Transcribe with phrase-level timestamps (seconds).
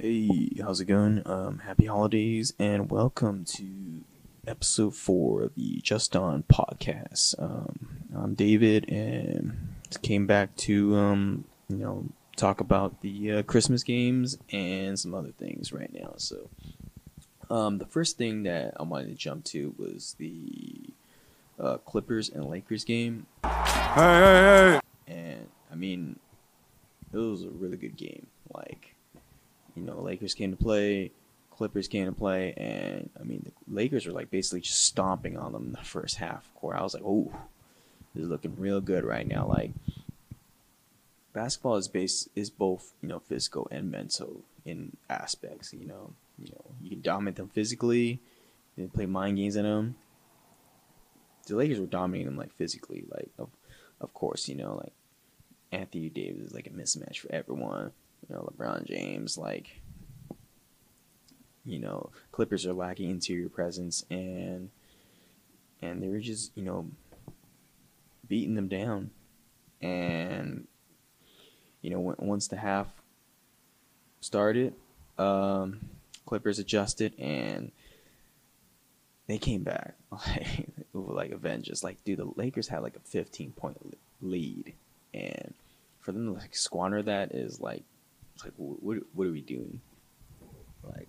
[0.00, 1.22] Hey, how's it going?
[1.26, 4.04] Um, happy holidays and welcome to
[4.46, 7.34] episode four of the Just On podcast.
[7.42, 12.04] Um, I'm David and came back to um, you know
[12.36, 16.12] talk about the uh, Christmas games and some other things right now.
[16.16, 16.48] So,
[17.50, 20.90] um, the first thing that I wanted to jump to was the
[21.58, 23.26] uh, Clippers and Lakers game.
[23.42, 23.50] Hey,
[23.96, 24.78] hey,
[25.08, 25.12] hey.
[25.12, 26.20] and I mean,
[27.12, 28.28] it was a really good game.
[28.54, 28.94] Like,
[29.78, 31.12] you know, Lakers came to play,
[31.50, 35.52] Clippers came to play, and I mean, the Lakers were like basically just stomping on
[35.52, 36.76] them in the first half court.
[36.76, 37.32] I was like, oh,
[38.14, 39.46] this is looking real good right now.
[39.46, 39.72] Like,
[41.32, 45.72] basketball is base is both you know physical and mental in aspects.
[45.72, 48.20] You know, you know, you can dominate them physically,
[48.76, 49.96] can play mind games in them.
[51.46, 53.48] The Lakers were dominating them like physically, like of,
[54.00, 54.92] of course, you know, like
[55.72, 57.92] Anthony Davis is like a mismatch for everyone.
[58.28, 59.80] You know, LeBron James, like,
[61.64, 64.70] you know, Clippers are lacking interior presence, and
[65.80, 66.86] and they were just you know
[68.26, 69.10] beating them down,
[69.80, 70.66] and
[71.80, 72.88] you know once the half
[74.20, 74.74] started,
[75.18, 75.80] um,
[76.26, 77.72] Clippers adjusted and
[79.28, 81.84] they came back like like Avengers.
[81.84, 84.74] Like, dude, the Lakers had like a 15 point lead,
[85.14, 85.54] and
[86.00, 87.84] for them to like squander that is like,
[88.38, 89.80] it's like what what are we doing?
[90.82, 91.08] Like,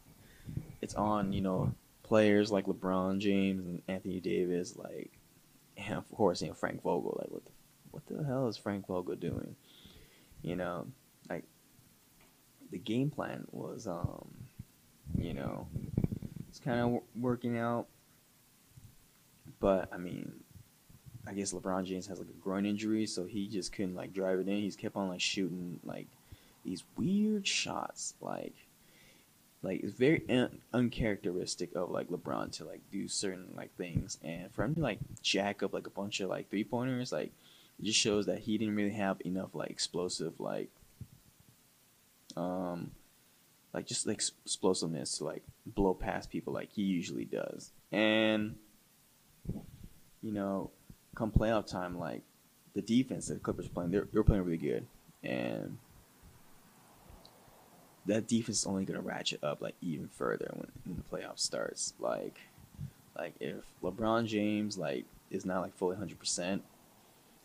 [0.82, 5.12] it's on you know players like LeBron James and Anthony Davis, like,
[5.78, 7.18] and of course you know Frank Vogel.
[7.20, 7.52] Like, what the
[7.92, 9.56] what the hell is Frank Vogel doing?
[10.42, 10.88] You know,
[11.30, 11.44] like
[12.72, 14.30] the game plan was um,
[15.18, 15.68] you know,
[16.48, 17.88] it's kind of working out
[19.60, 20.32] but I mean,
[21.28, 24.40] I guess LeBron James has like a groin injury, so he just couldn't like drive
[24.40, 24.58] it in.
[24.58, 26.08] He's kept on like shooting like
[26.70, 28.54] these weird shots, like
[29.62, 34.54] like it's very un- uncharacteristic of like LeBron to like do certain like things, and
[34.54, 37.32] for him to like jack up like a bunch of like three pointers, like
[37.80, 40.70] it just shows that he didn't really have enough like explosive like
[42.38, 42.92] um
[43.74, 48.56] like just like explosiveness to like blow past people like he usually does, and
[50.22, 50.70] you know,
[51.16, 52.22] come playoff time, like
[52.76, 54.86] the defense that Clippers are playing, they're they're playing really good,
[55.24, 55.78] and
[58.10, 61.94] that defense is only gonna ratchet up like even further when, when the playoff starts.
[62.00, 62.40] Like,
[63.16, 66.64] like if LeBron James like is not like fully hundred percent,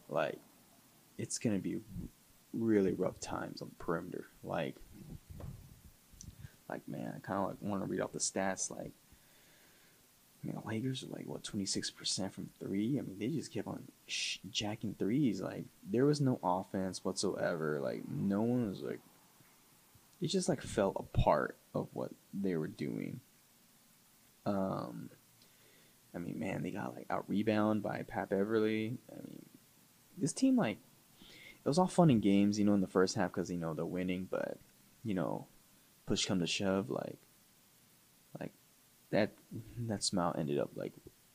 [0.09, 0.39] like
[1.19, 1.81] it's gonna be
[2.53, 4.25] really rough times on the perimeter.
[4.43, 4.75] Like,
[6.69, 8.71] like man, I kind of like want to read off the stats.
[8.71, 8.93] Like
[10.43, 12.99] I mean, the Lakers are like what twenty six percent from three.
[12.99, 15.43] I mean, they just kept on sh- jacking threes.
[15.43, 17.81] Like there was no offense whatsoever.
[17.83, 19.01] Like no one was like.
[20.25, 23.21] It just like fell apart of what they were doing.
[24.47, 25.11] Um,
[26.15, 28.97] I mean, man, they got like out rebound by Pat Beverley.
[29.13, 29.45] I mean,
[30.17, 30.79] this team like
[31.21, 33.75] it was all fun and games, you know, in the first half because you know
[33.75, 34.57] they're winning, but
[35.05, 35.47] you know,
[36.07, 37.19] push come to shove, like
[38.41, 38.53] like
[39.11, 39.33] that
[39.89, 40.95] that smile ended up like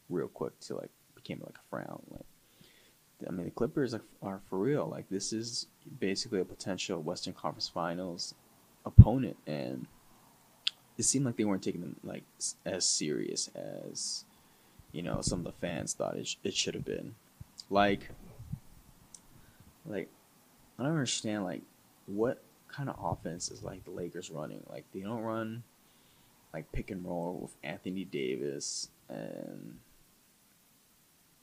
[0.10, 2.02] real quick to like became like a frown.
[2.10, 2.26] Like,
[3.28, 4.88] I mean, the Clippers are, are for real.
[4.88, 5.68] Like, this is
[6.00, 8.34] basically a potential Western Conference Finals
[8.86, 9.88] opponent, and
[10.98, 12.24] it seemed like they weren't taking them like
[12.66, 14.26] as serious as
[14.92, 17.16] you know some of the fans thought it, sh- it should have been.
[17.70, 18.10] Like,
[19.86, 20.10] like
[20.78, 21.62] I don't understand like
[22.06, 24.64] what kind of offense is like the Lakers running.
[24.70, 25.64] Like they don't run
[26.54, 29.78] like pick and roll with Anthony Davis and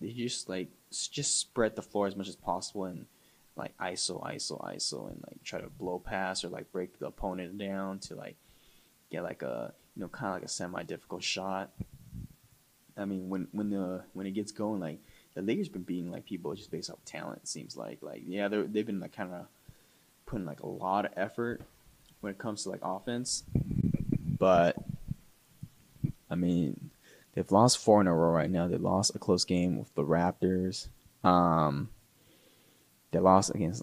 [0.01, 3.07] they just like just spread the floor as much as possible and
[3.57, 7.59] like ISO, ISO, ISO, and like try to blow past or like break the opponent
[7.59, 8.37] down to like
[9.11, 11.71] get like a you know kind of like a semi difficult shot.
[12.97, 14.99] I mean when when the when it gets going like
[15.35, 17.49] the Lakers been beating like people just based off talent.
[17.49, 19.47] Seems like like yeah they they've been like kind of
[20.27, 21.63] putting like a lot of effort
[22.21, 23.45] when it comes to like offense,
[24.39, 24.77] but
[26.31, 26.91] I mean,
[27.35, 28.67] they've lost four in a row right now.
[28.67, 30.89] They lost a close game with the Raptors.
[31.23, 31.89] Um,
[33.11, 33.83] they lost against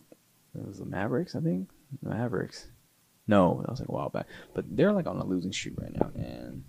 [0.56, 1.70] it was the Mavericks, I think.
[2.02, 2.68] The Mavericks.
[3.28, 4.28] No, that was like a while back.
[4.54, 6.64] But they're like on a losing streak right now, and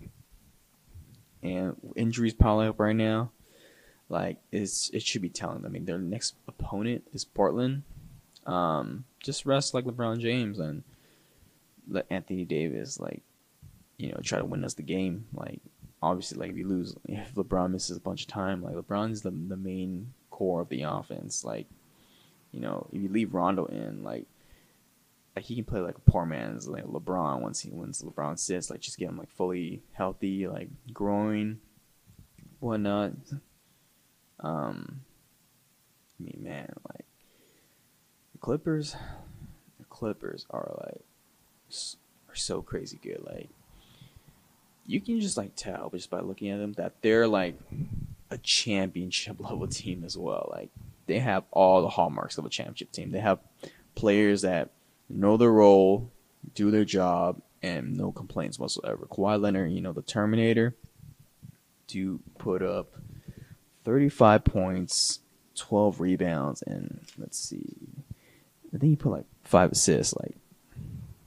[1.43, 3.31] and injuries piling up right now.
[4.09, 5.65] Like it's it should be telling them.
[5.65, 7.83] I mean, their next opponent is Portland.
[8.45, 10.83] Um, just rest like LeBron James and
[11.87, 13.21] let Anthony Davis like
[13.97, 15.25] you know, try to win us the game.
[15.33, 15.61] Like
[16.01, 19.31] obviously, like if you lose, if LeBron misses a bunch of time, like LeBron's the
[19.31, 21.43] the main core of the offense.
[21.43, 21.67] Like,
[22.55, 24.27] you know, if you leave Rondo in, like
[25.35, 28.69] like he can play like a poor man's like LeBron once he once LeBron sits,
[28.69, 31.59] like just get him like fully healthy, like growing,
[32.61, 33.11] whatnot.
[34.39, 35.01] Um,
[36.17, 37.05] I mean, man, like
[38.31, 38.95] the Clippers,
[39.77, 41.01] the Clippers are like
[42.29, 43.21] are so crazy good.
[43.21, 43.49] Like
[44.85, 47.59] you can just like tell just by looking at them that they're like
[48.31, 50.49] a championship level team as well.
[50.53, 50.69] Like
[51.07, 53.11] they have all the hallmarks of a championship team.
[53.11, 53.39] They have
[53.95, 54.71] players that
[55.09, 56.11] know their role,
[56.53, 59.07] do their job, and no complaints whatsoever.
[59.09, 60.75] Kawhi Leonard, you know, the Terminator,
[61.87, 62.93] to put up
[63.83, 65.19] 35 points,
[65.55, 67.77] 12 rebounds, and let's see,
[68.73, 70.15] I think he put like five assists.
[70.15, 70.35] Like,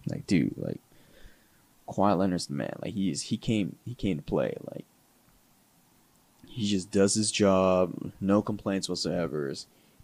[0.08, 0.80] like dude, like
[1.88, 2.76] Kawhi Leonard's the man.
[2.82, 4.56] Like he's he came he came to play.
[4.70, 4.84] Like
[6.58, 9.54] he just does his job, no complaints whatsoever.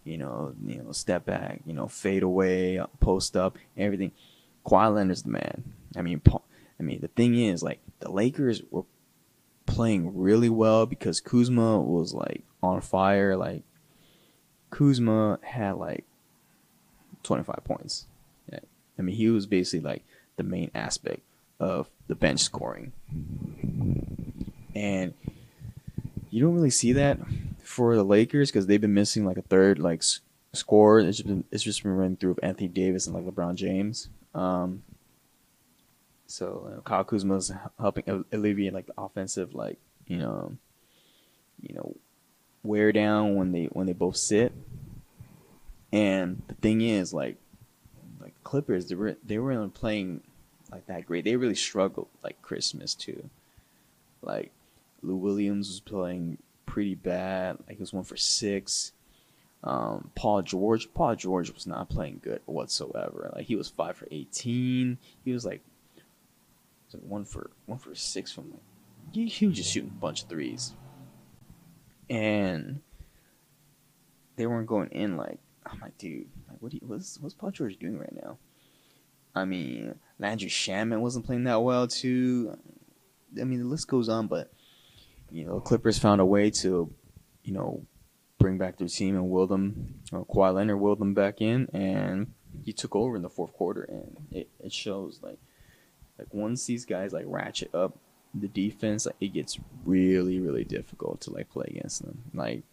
[0.05, 4.11] You know, you know, step back, you know, fade away, post up, everything.
[4.65, 5.73] Kawhi Leonard's the man.
[5.97, 6.21] I mean,
[6.79, 8.85] I mean, the thing is, like, the Lakers were
[9.65, 13.35] playing really well because Kuzma was like on fire.
[13.35, 13.63] Like,
[14.69, 16.05] Kuzma had like
[17.23, 18.05] 25 points.
[18.49, 18.59] Yeah.
[18.97, 20.03] I mean, he was basically like
[20.37, 21.21] the main aspect
[21.59, 22.93] of the bench scoring.
[24.73, 25.13] And
[26.35, 27.17] you don't really see that
[27.63, 30.03] for the Lakers because they've been missing like a third like
[30.51, 30.99] score.
[30.99, 34.09] It's just been it's just been running through of Anthony Davis and like LeBron James.
[34.33, 34.83] Um,
[36.27, 39.77] so uh, Kyle Kuzma's helping alleviate like the offensive like
[40.07, 40.57] you know
[41.61, 41.95] you know
[42.63, 44.51] wear down when they when they both sit.
[45.93, 47.37] And the thing is like
[48.19, 50.19] like Clippers they were they weren't playing
[50.69, 51.23] like that great.
[51.23, 53.29] They really struggled like Christmas too.
[54.21, 54.51] Like
[55.05, 57.57] Lou Williams was playing pretty bad.
[57.67, 58.91] Like he was one for six.
[59.63, 63.31] Um, Paul George, Paul George was not playing good whatsoever.
[63.35, 64.97] Like he was five for eighteen.
[65.23, 65.61] He was like,
[66.85, 68.61] was like one for one for six from like
[69.11, 70.73] he, he was just shooting a bunch of threes,
[72.09, 72.81] and
[74.35, 75.17] they weren't going in.
[75.17, 78.37] Like I'm like, dude, like what you, what's what's Paul George doing right now?
[79.33, 82.57] I mean, Landry Shamet wasn't playing that well too.
[83.39, 84.51] I mean, the list goes on, but
[85.35, 86.89] you know, Clippers found a way to,
[87.43, 87.85] you know,
[88.39, 92.31] bring back their team and will them, uh, Kawhi Leonard willed them back in, and
[92.63, 95.37] he took over in the fourth quarter, and it, it shows like,
[96.17, 97.97] like once these guys like ratchet up
[98.33, 102.23] the defense, like it gets really really difficult to like play against them.
[102.33, 102.63] Like,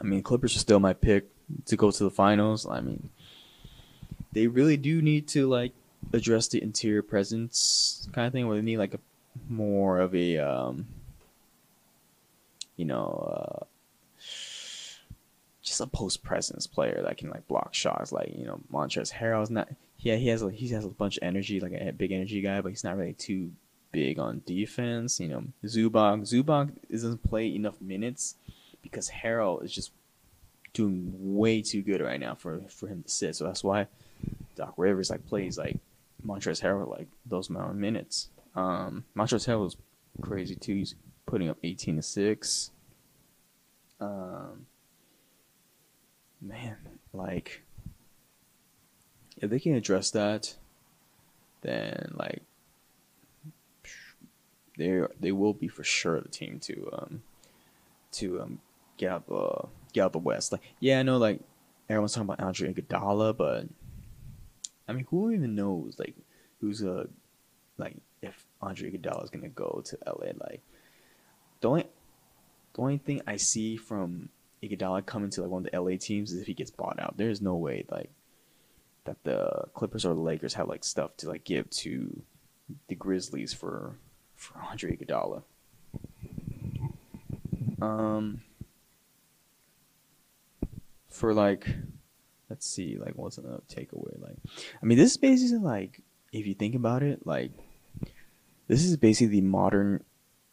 [0.00, 1.26] I mean, Clippers are still my pick
[1.66, 2.66] to go to the finals.
[2.66, 3.10] I mean,
[4.32, 5.72] they really do need to like
[6.14, 9.00] address the interior presence kind of thing, where they need like a
[9.50, 10.86] more of a um,
[12.78, 13.64] you know, uh,
[15.62, 18.12] just a post presence player that can like block shots.
[18.12, 19.68] Like you know, Montrezl Harrell's not.
[19.98, 22.60] Yeah, he has a, he has a bunch of energy, like a big energy guy,
[22.60, 23.50] but he's not really too
[23.90, 25.20] big on defense.
[25.20, 28.36] You know, Zubac Zubac doesn't play enough minutes
[28.80, 29.92] because Harrell is just
[30.72, 33.36] doing way too good right now for for him to sit.
[33.36, 33.88] So that's why
[34.54, 35.78] Doc Rivers like plays like
[36.24, 38.28] Montrezl Harrell like those amount of minutes.
[38.54, 39.76] Um, Montrezl Harrell was
[40.20, 40.74] crazy too.
[40.74, 40.94] He's
[41.28, 42.70] putting up 18 to 6.
[44.00, 44.66] Um,
[46.40, 46.76] man,
[47.12, 47.62] like,
[49.36, 50.56] if they can address that,
[51.60, 52.42] then, like,
[54.78, 57.22] they they will be for sure the team to um
[58.12, 58.60] to um
[58.96, 60.52] get out the get out the West.
[60.52, 61.40] Like, yeah, I know like
[61.88, 63.66] everyone's talking about Andre Iguodala, but
[64.86, 66.14] I mean, who even knows like
[66.60, 67.04] who's a uh,
[67.76, 70.30] like if Andre Iguodala is gonna go to LA?
[70.48, 70.62] Like,
[71.60, 71.86] the only
[72.74, 74.28] the only thing I see from
[74.62, 77.16] Iguodala coming to like one of the LA teams is if he gets bought out.
[77.16, 78.10] There's no way like
[79.04, 82.22] that the Clippers or the Lakers have like stuff to like give to
[82.88, 83.96] the Grizzlies for
[84.36, 85.42] for Andre Iguodala.
[87.80, 88.42] Um,
[91.08, 91.66] for like,
[92.50, 94.20] let's see, like what's another takeaway?
[94.20, 94.36] Like,
[94.82, 97.52] I mean, this is basically like if you think about it, like
[98.66, 100.04] this is basically the modern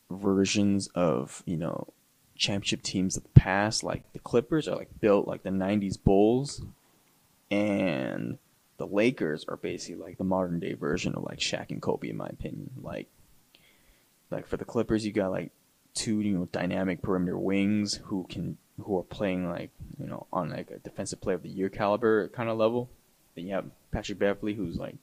[0.10, 1.88] versions of you know
[2.36, 3.84] championship teams of the past.
[3.84, 6.62] Like the Clippers are like built like the '90s Bulls,
[7.50, 8.38] and
[8.78, 12.18] the Lakers are basically like the modern day version of like Shaq and Kobe, in
[12.18, 12.72] my opinion.
[12.82, 13.08] Like,
[14.30, 15.52] like for the Clippers, you got like
[15.94, 20.50] two you know dynamic perimeter wings who can who are playing like you know on
[20.50, 22.90] like a defensive player of the year caliber kind of level.
[23.36, 24.96] Then you have Patrick Beverley, who's like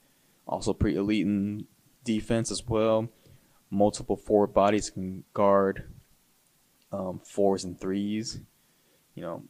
[0.47, 1.67] also pretty elite in
[2.05, 3.09] defense as well
[3.73, 5.89] multiple forward bodies can guard
[6.93, 8.39] um, fours and threes.
[9.15, 9.43] You know,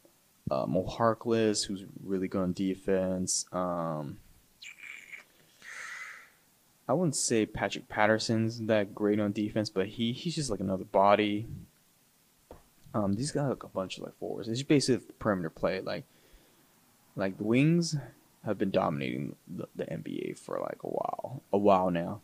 [0.51, 3.47] uh, Mo Harkless, who's really good on defense.
[3.53, 4.19] Um,
[6.89, 10.85] I wouldn't say Patrick Patterson's that great on defense, but he he's just like another
[10.85, 11.47] body.
[12.95, 14.49] Um, these guys like a bunch of like forwards.
[14.49, 15.81] It's basically perimeter play.
[15.81, 16.05] Like,
[17.17, 17.97] like the wings
[18.45, 22.21] have been dominating the, the NBA for like a while, a while now.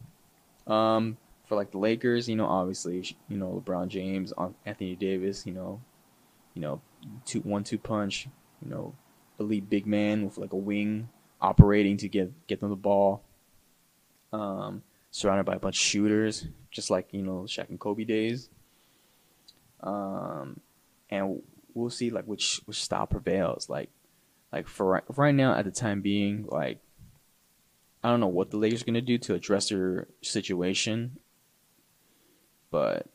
[0.66, 1.16] Um,
[1.48, 4.32] for like the Lakers, you know, obviously, you know, LeBron James,
[4.66, 5.80] Anthony Davis, you know,
[6.54, 6.80] you know,
[7.24, 8.28] two one two punch,
[8.62, 8.94] you know,
[9.40, 11.08] elite big man with like a wing
[11.40, 13.22] operating to get get them the ball.
[14.32, 18.50] Um, surrounded by a bunch of shooters, just like you know Shaq and Kobe days.
[19.80, 20.60] Um,
[21.08, 21.40] and
[21.74, 23.68] we'll see like which which style prevails.
[23.68, 23.88] Like,
[24.52, 26.80] like for right, right now, at the time being, like
[28.02, 31.18] I don't know what the Lakers are gonna do to address their situation,
[32.70, 33.06] but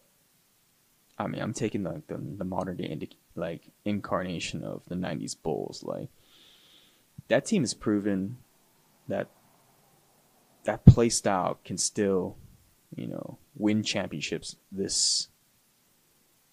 [1.17, 5.83] I mean, I'm taking like the, the modern day like incarnation of the '90s Bulls.
[5.83, 6.09] Like
[7.27, 8.37] that team has proven
[9.07, 9.29] that
[10.65, 12.37] that play style can still,
[12.95, 14.55] you know, win championships.
[14.71, 15.27] This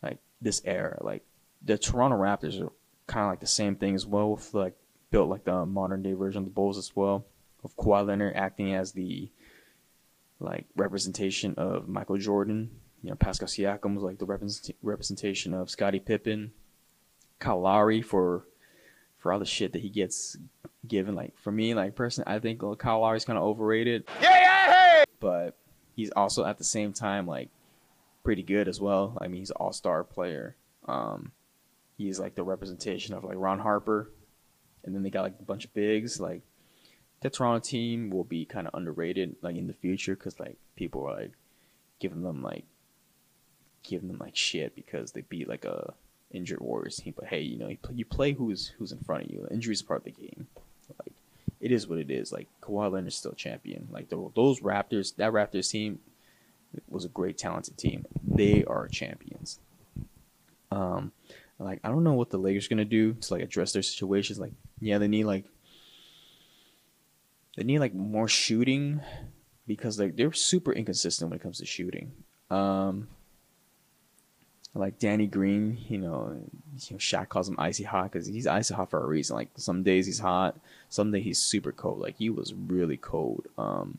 [0.02, 1.24] like this era, like
[1.62, 2.72] the Toronto Raptors are
[3.06, 4.32] kind of like the same thing as well.
[4.32, 4.76] With like
[5.10, 7.24] built like the modern day version of the Bulls as well.
[7.64, 9.30] Of Kawhi Leonard acting as the
[10.38, 12.70] like representation of Michael Jordan
[13.02, 16.52] you know, Pascal Siakam was like the represent- representation of Scottie Pippen.
[17.38, 18.44] Kyle Lowry for
[19.18, 20.36] for all the shit that he gets
[20.86, 21.14] given.
[21.14, 24.04] Like for me, like personally, I think Kyle Lowry's kind of overrated.
[24.20, 25.04] Yeah, yeah, hey!
[25.18, 25.56] But
[25.96, 27.48] he's also at the same time like
[28.22, 29.16] pretty good as well.
[29.20, 30.56] I mean, he's an all star player.
[30.86, 31.32] Um,
[31.96, 34.10] he's like the representation of like Ron Harper,
[34.84, 36.20] and then they got like a bunch of bigs.
[36.20, 36.42] Like
[37.22, 41.06] the Toronto team will be kind of underrated like in the future because like people
[41.06, 41.32] are like
[41.98, 42.64] giving them like
[43.82, 45.94] giving them like shit because they beat like a
[46.30, 47.14] injured Warriors team.
[47.16, 49.46] But hey, you know, you play who's who's in front of you.
[49.50, 50.46] Injuries part of the game.
[50.98, 51.12] Like
[51.60, 52.32] it is what it is.
[52.32, 53.88] Like Kawhi Leonard's still champion.
[53.90, 56.00] Like the, those Raptors, that Raptors team
[56.88, 58.06] was a great talented team.
[58.26, 59.58] They are champions.
[60.70, 61.12] Um,
[61.58, 64.38] like I don't know what the Lakers gonna do to like address their situations.
[64.38, 65.44] Like yeah, they need like
[67.56, 69.00] they need like more shooting
[69.66, 72.12] because like they're super inconsistent when it comes to shooting.
[72.50, 73.08] Um,
[74.74, 76.36] like Danny Green, you know,
[76.78, 79.36] you know, Shaq calls him icy hot because he's icy hot for a reason.
[79.36, 80.58] Like some days he's hot,
[80.88, 82.00] some days he's super cold.
[82.00, 83.46] Like he was really cold.
[83.58, 83.98] Um,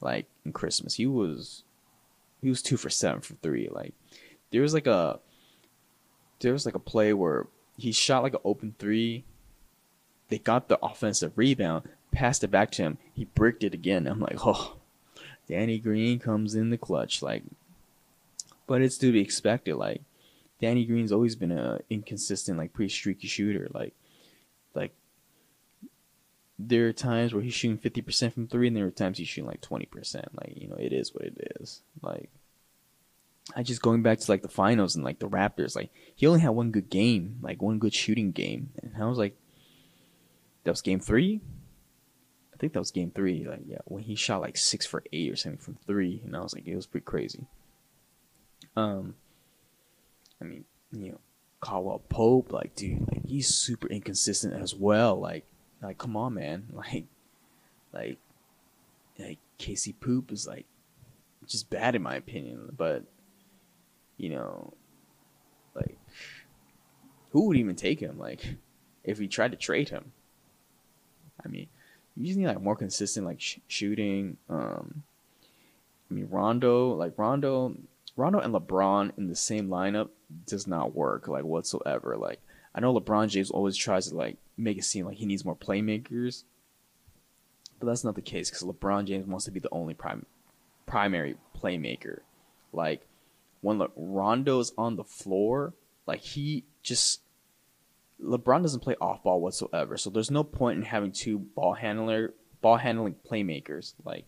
[0.00, 1.62] like in Christmas, he was
[2.42, 3.68] he was two for seven for three.
[3.70, 3.94] Like
[4.50, 5.20] there was like a
[6.40, 9.24] there was like a play where he shot like an open three.
[10.28, 12.98] They got the offensive rebound, passed it back to him.
[13.14, 14.06] He bricked it again.
[14.06, 14.76] I'm like, oh,
[15.48, 17.22] Danny Green comes in the clutch.
[17.22, 17.44] Like
[18.68, 19.74] but it's to be expected.
[19.74, 20.02] Like
[20.60, 23.66] Danny Green's always been a inconsistent, like pretty streaky shooter.
[23.72, 23.94] Like,
[24.74, 24.94] like
[26.58, 29.26] there are times where he's shooting fifty percent from three, and there are times he's
[29.26, 30.28] shooting like twenty percent.
[30.34, 31.80] Like you know, it is what it is.
[32.00, 32.30] Like
[33.56, 35.74] I just going back to like the finals and like the Raptors.
[35.74, 39.18] Like he only had one good game, like one good shooting game, and I was
[39.18, 39.36] like,
[40.64, 41.40] that was game three.
[42.52, 43.46] I think that was game three.
[43.48, 46.40] Like yeah, when he shot like six for eight or something from three, and I
[46.40, 47.46] was like, it was pretty crazy.
[48.78, 49.14] Um,
[50.40, 51.20] I mean, you know,
[51.60, 55.18] Caldwell Pope, like, dude, like he's super inconsistent as well.
[55.18, 55.44] Like,
[55.82, 56.68] like, come on, man.
[56.74, 57.04] Like,
[57.92, 58.18] like,
[59.18, 60.66] like Casey Poop is like
[61.46, 62.72] just bad in my opinion.
[62.76, 63.04] But,
[64.16, 64.74] you know,
[65.74, 65.98] like,
[67.30, 68.18] who would even take him?
[68.18, 68.56] Like,
[69.02, 70.12] if we tried to trade him,
[71.44, 71.66] I mean,
[72.16, 74.36] you just need like more consistent like sh- shooting.
[74.48, 75.02] Um,
[76.10, 77.74] I mean, Rondo, like Rondo,
[78.18, 80.08] Rondo and LeBron in the same lineup
[80.44, 82.16] does not work like whatsoever.
[82.16, 82.40] Like
[82.74, 85.54] I know LeBron James always tries to like make it seem like he needs more
[85.54, 86.42] playmakers,
[87.78, 89.96] but that's not the case because LeBron James wants to be the only
[90.84, 92.18] primary playmaker.
[92.72, 93.06] Like
[93.60, 97.20] when Le- Rondo's on the floor, like he just
[98.20, 99.96] LeBron doesn't play off ball whatsoever.
[99.96, 103.94] So there's no point in having two ball handler ball handling playmakers.
[104.04, 104.24] Like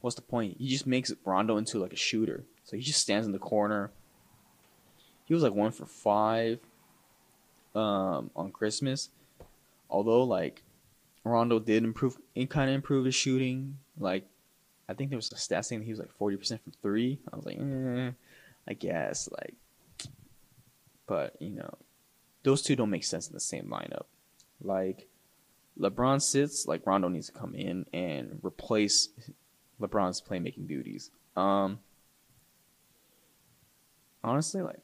[0.00, 0.58] what's the point?
[0.58, 2.44] He just makes Rondo into like a shooter.
[2.64, 3.90] So he just stands in the corner.
[5.26, 6.60] He was like one for five
[7.74, 9.10] um, on Christmas.
[9.90, 10.62] Although like
[11.24, 13.78] Rondo did improve and kind of improve his shooting.
[13.98, 14.26] Like
[14.88, 17.18] I think there was a stat saying he was like forty percent from three.
[17.32, 18.10] I was like, eh,
[18.68, 19.54] I guess like,
[21.06, 21.74] but you know,
[22.42, 24.04] those two don't make sense in the same lineup.
[24.62, 25.08] Like
[25.78, 29.08] LeBron sits, like Rondo needs to come in and replace
[29.80, 31.10] LeBron's playmaking duties.
[31.36, 31.80] Um,
[34.24, 34.80] honestly, like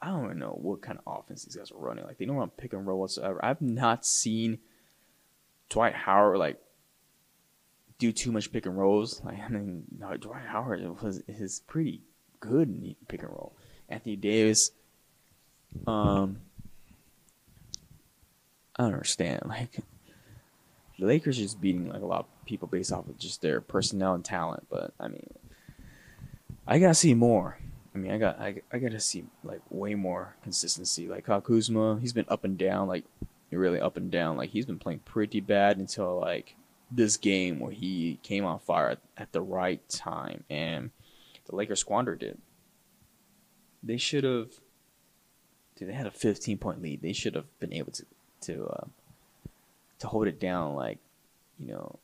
[0.00, 2.04] I don't even know what kind of offense these guys are running.
[2.04, 3.44] Like they don't run pick and roll whatsoever.
[3.44, 4.58] I've not seen
[5.68, 6.58] Dwight Howard like
[7.98, 9.20] do too much pick and rolls.
[9.24, 12.02] Like I mean, no, Dwight Howard was is pretty
[12.40, 13.56] good in pick and roll.
[13.88, 14.70] Anthony Davis,
[15.86, 16.38] um,
[18.76, 19.42] I don't understand.
[19.48, 19.80] Like
[20.98, 24.14] the Lakers just beating like a lot of people based off of just their personnel
[24.14, 24.66] and talent.
[24.70, 25.28] But I mean,
[26.66, 27.58] I gotta see more.
[27.96, 31.08] I mean, I got I, I gotta see like way more consistency.
[31.08, 33.04] Like Kyle Kuzma, he's been up and down, like
[33.50, 34.36] really up and down.
[34.36, 36.56] Like he's been playing pretty bad until like
[36.90, 40.90] this game where he came on fire at, at the right time, and
[41.46, 42.38] the Lakers squandered it.
[43.82, 44.50] They should have.
[45.76, 47.00] Dude, they had a 15 point lead.
[47.00, 48.04] They should have been able to
[48.42, 48.86] to uh,
[50.00, 50.74] to hold it down.
[50.74, 50.98] Like,
[51.58, 51.98] you know,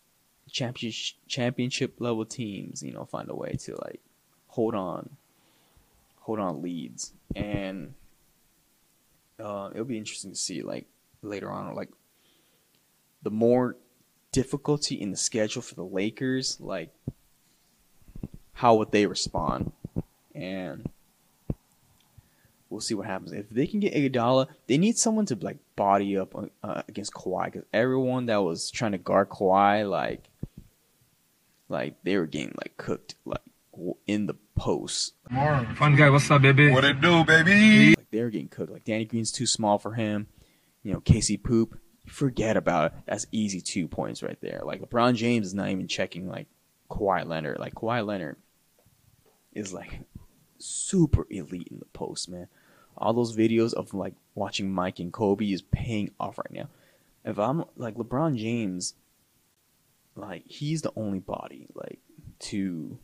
[0.50, 2.82] championship championship level teams.
[2.82, 4.00] You know, find a way to like
[4.46, 5.10] hold on,
[6.22, 7.94] hold on leads, and
[9.38, 10.86] uh, it'll be interesting to see like
[11.20, 11.90] later on, like
[13.22, 13.76] the more
[14.32, 16.90] difficulty in the schedule for the Lakers, like
[18.54, 19.72] how would they respond,
[20.34, 20.88] and
[22.70, 23.32] we'll see what happens.
[23.32, 27.46] If they can get Iguodala, they need someone to like body up uh, against Kawhi
[27.46, 30.28] because everyone that was trying to guard Kawhi, like,
[31.68, 33.40] like they were getting like cooked, like
[34.06, 35.14] in the post.
[35.30, 36.70] Fun guy, what's up, baby?
[36.70, 37.94] What it do, baby?
[37.96, 38.72] Like they're getting cooked.
[38.72, 40.26] Like Danny Green's too small for him.
[40.82, 41.78] You know, Casey Poop.
[42.06, 42.98] Forget about it.
[43.06, 44.62] That's easy two points right there.
[44.64, 46.48] Like LeBron James is not even checking like
[46.90, 47.58] Kawhi Leonard.
[47.58, 48.36] Like Kawhi Leonard
[49.52, 50.00] is like
[50.58, 52.48] super elite in the post, man.
[52.96, 56.68] All those videos of like watching Mike and Kobe is paying off right now.
[57.24, 58.94] If I'm like LeBron James,
[60.16, 62.00] like he's the only body like
[62.40, 62.98] to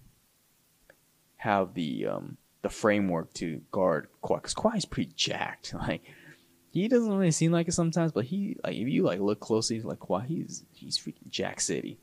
[1.38, 4.36] have the um the framework to guard Kawhi.
[4.36, 5.74] Because Kawhi's pretty jacked.
[5.88, 6.02] Like
[6.70, 9.80] he doesn't really seem like it sometimes, but he like if you like look closely,
[9.80, 11.98] like Kawhi, he's he's freaking Jack City.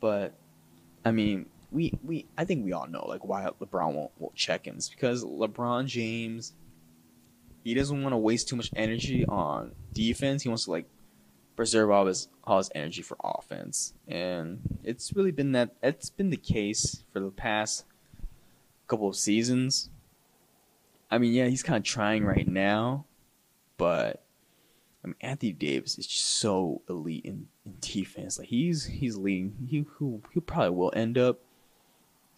[0.00, 0.34] But
[1.04, 4.66] I mean, we we I think we all know like why LeBron won't won't check
[4.66, 4.76] him.
[4.76, 6.54] It's because LeBron James
[7.64, 10.42] he doesn't want to waste too much energy on defense.
[10.42, 10.86] He wants to like
[11.60, 13.92] preserve all his all his energy for offense.
[14.08, 17.84] And it's really been that it's been the case for the past
[18.86, 19.90] couple of seasons.
[21.10, 23.04] I mean, yeah, he's kind of trying right now,
[23.76, 24.22] but
[25.04, 28.38] I mean, Anthony Davis is just so elite in, in defense.
[28.38, 29.54] Like he's he's leading.
[29.68, 31.40] He who he probably will end up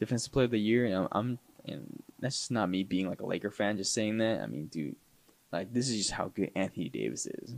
[0.01, 0.85] defensive player of the year.
[0.87, 4.19] And I'm, I'm and that's just not me being like a Laker fan just saying
[4.19, 4.41] that.
[4.41, 4.97] I mean, dude,
[5.53, 7.55] like this is just how good Anthony Davis is.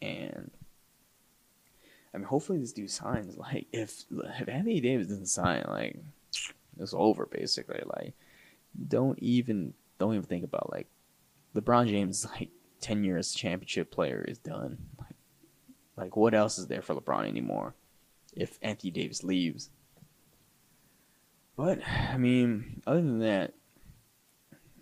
[0.00, 0.50] And
[2.14, 3.36] I mean, hopefully this dude signs.
[3.36, 5.96] Like, if if Anthony Davis doesn't sign, like
[6.78, 7.82] it's over basically.
[7.84, 8.14] Like,
[8.88, 10.86] don't even don't even think about like
[11.54, 14.78] LeBron James like ten years championship player is done.
[14.98, 15.16] Like,
[15.96, 17.74] like what else is there for LeBron anymore?
[18.34, 19.70] If Anthony Davis leaves.
[21.56, 23.54] But I mean, other than that,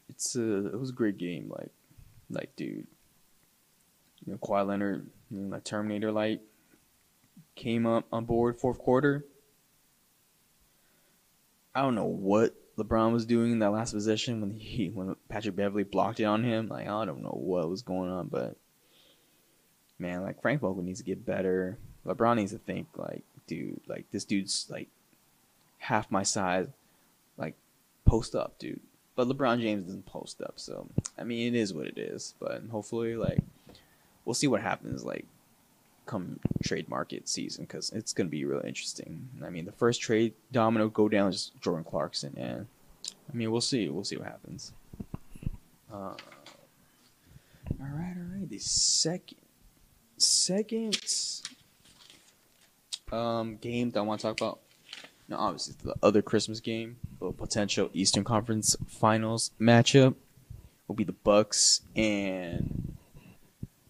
[0.08, 1.50] it's a it was a great game.
[1.54, 1.70] Like,
[2.28, 2.86] like dude,
[4.26, 6.40] you know, Kawhi Leonard, you know, that Terminator light
[7.54, 9.24] came up on board fourth quarter.
[11.74, 15.56] I don't know what LeBron was doing in that last possession when he when Patrick
[15.56, 16.68] Beverley blocked it on him.
[16.68, 18.56] Like I don't know what was going on, but
[19.98, 21.78] man, like Frank Vogel needs to get better.
[22.06, 24.88] LeBron needs to think like, dude, like this dude's like
[25.78, 26.68] half my size,
[27.36, 27.54] like
[28.04, 28.80] post up, dude.
[29.14, 32.34] But LeBron James doesn't post up, so I mean it is what it is.
[32.38, 33.40] But hopefully, like
[34.26, 35.24] we'll see what happens, like
[36.04, 39.26] come trade market season, because it's gonna be really interesting.
[39.42, 42.66] I mean, the first trade domino go down is Jordan Clarkson, and
[43.32, 44.72] I mean we'll see, we'll see what happens.
[45.90, 46.16] Uh, all
[47.80, 48.48] right, all right.
[48.50, 49.38] The second,
[50.18, 50.98] second
[53.12, 54.58] um game that I want to talk about
[55.28, 60.14] now, obviously, the other Christmas game, the potential Eastern Conference Finals matchup,
[60.86, 62.95] will be the Bucks and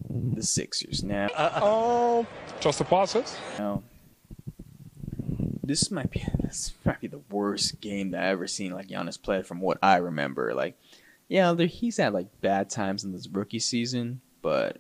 [0.09, 1.03] the Sixers.
[1.03, 2.27] Now, Oh,
[2.61, 3.37] just a process.
[3.59, 3.83] now,
[5.63, 9.21] this might be this might be the worst game that I've ever seen like Giannis
[9.21, 10.55] play from what I remember.
[10.55, 10.79] Like,
[11.29, 14.79] yeah, there, he's had like bad times in this rookie season, but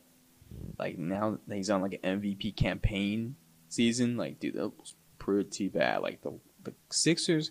[0.79, 3.37] like now that he's on like an MVP campaign
[3.69, 6.03] season, like dude, that was pretty bad.
[6.03, 7.51] Like the the Sixers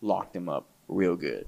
[0.00, 1.46] locked him up real good.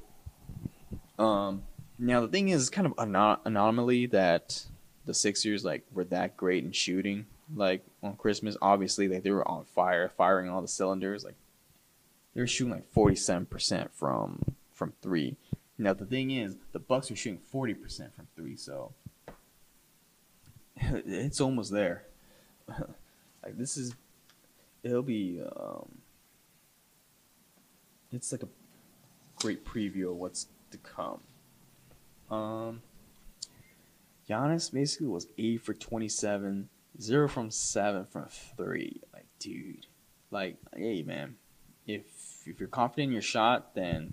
[1.19, 1.63] Um,
[1.99, 4.65] now the thing is, it's kind of an anomaly that
[5.09, 7.25] the Sixers like were that great in shooting.
[7.57, 11.25] Like on Christmas, obviously, like they were on fire, firing all the cylinders.
[11.25, 11.35] Like
[12.35, 15.37] they were shooting like forty seven percent from from three.
[15.79, 18.93] Now the thing is, the Bucks were shooting forty percent from three, so
[20.77, 22.05] it's almost there.
[22.69, 23.95] like this is
[24.83, 25.89] it'll be um,
[28.13, 28.49] it's like a
[29.37, 31.21] great preview of what's to come.
[32.31, 32.83] Um,
[34.29, 36.69] Giannis basically was eight for twenty-seven,
[37.01, 39.01] zero from seven from three.
[39.13, 39.87] Like, dude,
[40.31, 41.37] like, hey man,
[41.87, 42.03] if
[42.47, 44.13] if you're confident in your shot, then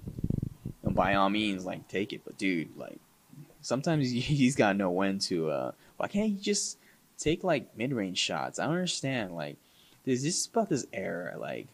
[0.83, 2.21] by all means, like, take it.
[2.25, 2.99] But dude, like,
[3.61, 5.49] sometimes he's got to know when to.
[5.49, 6.77] Uh, why can't he just
[7.17, 8.59] take like mid-range shots?
[8.59, 9.35] I don't understand.
[9.35, 9.57] Like,
[10.05, 11.35] there's this about this error.
[11.37, 11.67] Like,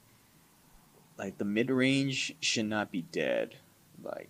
[1.17, 3.55] like the mid-range should not be dead.
[4.03, 4.29] Like,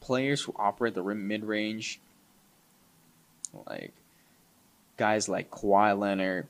[0.00, 2.00] players who operate the mid-range,
[3.66, 3.92] like
[4.96, 6.46] guys like Kawhi Leonard,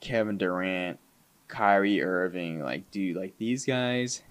[0.00, 0.98] Kevin Durant,
[1.48, 4.22] Kyrie Irving, like dude, like these guys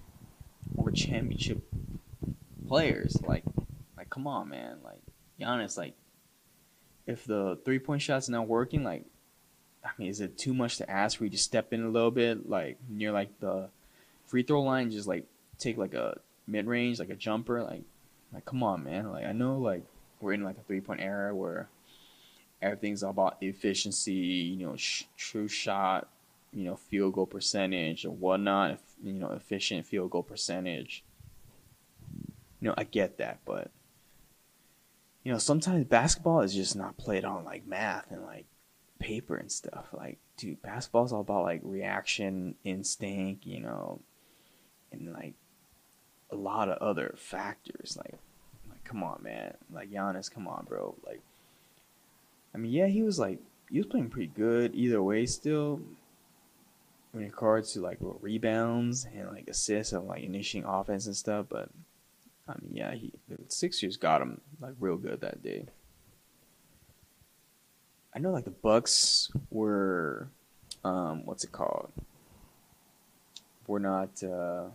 [0.74, 1.62] were championship
[2.66, 3.16] players.
[3.22, 3.44] Like,
[3.96, 4.78] like come on, man.
[4.84, 5.00] Like
[5.40, 5.94] Giannis, like
[7.06, 9.04] if the three point shot's not working, like
[9.84, 12.10] I mean, is it too much to ask for you to step in a little
[12.10, 13.68] bit, like near like the
[14.26, 15.24] free throw line, just like
[15.58, 17.82] take like a mid range, like a jumper, like
[18.32, 19.10] like come on, man.
[19.10, 19.84] Like I know like
[20.20, 21.68] we're in like a three point era where
[22.60, 26.08] everything's about efficiency, you know, sh- true shot,
[26.52, 31.04] you know, field goal percentage and whatnot, you know, efficient field goal percentage.
[32.60, 33.70] You know, I get that, but
[35.24, 38.46] you know, sometimes basketball is just not played on like math and like
[38.98, 39.86] paper and stuff.
[39.92, 44.00] Like, dude, basketball's all about like reaction, instinct, you know,
[44.90, 45.34] and like
[46.30, 47.98] a lot of other factors.
[47.98, 48.14] Like,
[48.68, 49.54] like come on, man.
[49.72, 50.96] Like Giannis, come on, bro.
[51.06, 51.20] Like,
[52.54, 53.38] I mean, yeah, he was like
[53.70, 55.26] he was playing pretty good either way.
[55.26, 55.80] Still,
[57.12, 61.46] when in regards to like rebounds and like assists and like initiating offense and stuff,
[61.48, 61.68] but
[62.48, 65.66] I mean, yeah, he the Sixers got him like real good that day.
[68.14, 70.28] I know like the Bucks were,
[70.84, 71.92] um, what's it called?
[73.66, 74.68] We're not uh,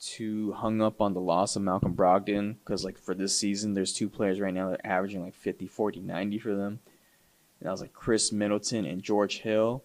[0.00, 3.92] too hung up on the loss of Malcolm Brogdon because like for this season, there's
[3.92, 6.80] two players right now that are averaging like 50, 40, 90 for them.
[7.60, 9.84] And that was like Khris Middleton and George Hill.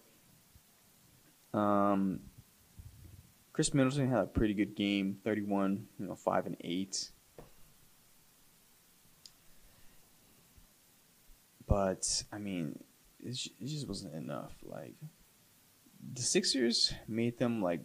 [1.53, 2.21] Um,
[3.51, 7.11] Khris Middleton had a pretty good game, 31, you know, 5 and 8.
[11.67, 12.79] But I mean,
[13.19, 14.53] it just wasn't enough.
[14.63, 14.95] Like
[16.13, 17.81] the Sixers made them like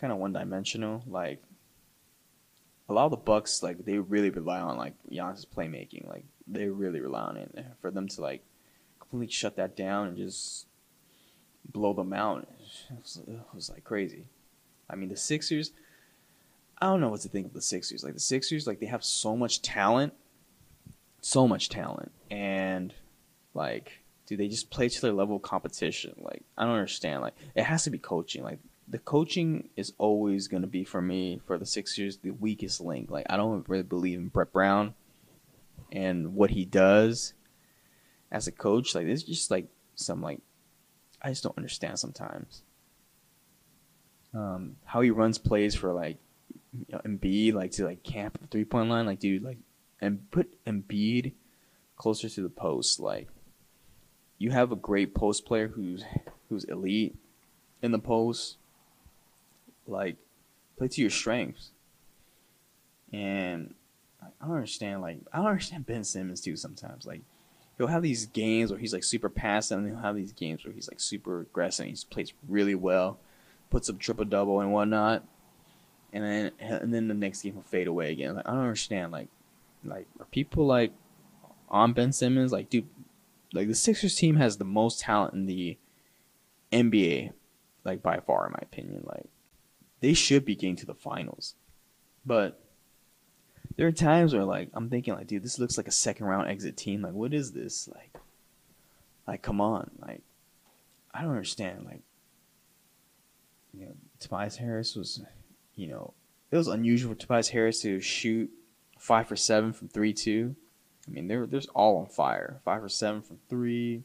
[0.00, 1.04] kind of one-dimensional.
[1.06, 1.42] Like
[2.88, 6.08] a lot of the Bucks, like they really rely on like Giannis' playmaking.
[6.08, 7.66] Like they really rely on it.
[7.80, 8.42] For them to like
[8.98, 10.66] completely shut that down and just
[11.70, 12.48] blow them out,
[12.90, 14.24] it was, it was like crazy.
[14.88, 15.72] I mean, the Sixers.
[16.82, 18.02] I don't know what to think of the Sixers.
[18.02, 20.14] Like the Sixers, like they have so much talent,
[21.20, 22.94] so much talent, and
[23.52, 26.14] like, do they just play to their level of competition?
[26.18, 27.20] Like, I don't understand.
[27.20, 28.42] Like, it has to be coaching.
[28.44, 32.80] Like, the coaching is always going to be for me for the Sixers the weakest
[32.80, 33.10] link.
[33.10, 34.94] Like, I don't really believe in Brett Brown
[35.92, 37.34] and what he does
[38.30, 38.94] as a coach.
[38.94, 40.40] Like, it's just like some like
[41.22, 42.62] I just don't understand sometimes
[44.34, 46.18] um, how he runs plays for like
[46.72, 49.58] you know, Embiid, like to like camp the three point line, like dude, like
[50.00, 51.32] and put Embiid
[51.96, 53.00] closer to the post.
[53.00, 53.28] Like
[54.38, 56.04] you have a great post player who's
[56.48, 57.16] who's elite
[57.82, 58.56] in the post.
[59.90, 60.16] Like
[60.78, 61.70] play to your strengths.
[63.12, 63.74] And
[64.22, 65.02] I don't understand.
[65.02, 66.56] Like I don't understand Ben Simmons too.
[66.56, 67.22] Sometimes like
[67.76, 70.72] he'll have these games where he's like super passive, and he'll have these games where
[70.72, 71.86] he's like super aggressive.
[71.86, 73.18] And he plays really well
[73.70, 75.24] puts up triple double and whatnot,
[76.12, 78.34] and then and then the next game will fade away again.
[78.34, 79.12] Like I don't understand.
[79.12, 79.28] Like
[79.84, 80.92] like are people like
[81.68, 82.52] on Ben Simmons?
[82.52, 82.88] Like dude,
[83.54, 85.78] like the Sixers team has the most talent in the
[86.72, 87.32] NBA,
[87.84, 89.04] like by far in my opinion.
[89.06, 89.26] Like
[90.00, 91.54] they should be getting to the finals,
[92.24, 92.60] but
[93.76, 96.48] there are times where like I'm thinking like, dude, this looks like a second round
[96.48, 97.02] exit team.
[97.02, 97.88] Like, what is this?
[97.88, 98.14] Like,
[99.26, 100.22] like come on, like
[101.14, 101.84] I don't understand.
[101.84, 102.02] Like
[103.72, 105.22] you know, Tobias Harris was,
[105.76, 106.12] you know,
[106.50, 108.50] it was unusual for Tobias Harris to shoot
[108.98, 110.54] five for seven from three two.
[111.06, 112.60] I mean, they're there's all on fire.
[112.64, 114.02] Five for seven from three.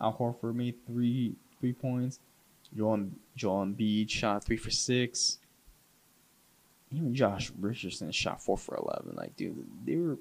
[0.00, 2.20] Al Horford made three three points.
[2.76, 5.38] Joel Joel Embiid shot three for six.
[6.92, 9.14] Even Josh Richardson shot four for eleven.
[9.16, 10.18] Like, dude, they were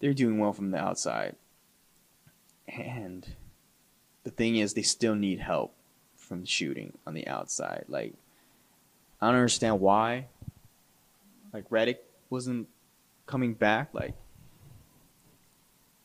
[0.00, 1.36] they're doing well from the outside.
[2.68, 3.26] And
[4.24, 5.74] the thing is, they still need help
[6.16, 7.84] from shooting on the outside.
[7.88, 8.14] Like,
[9.20, 10.26] I don't understand why.
[11.52, 11.98] Like Redick
[12.30, 12.68] wasn't
[13.26, 13.90] coming back.
[13.92, 14.14] Like,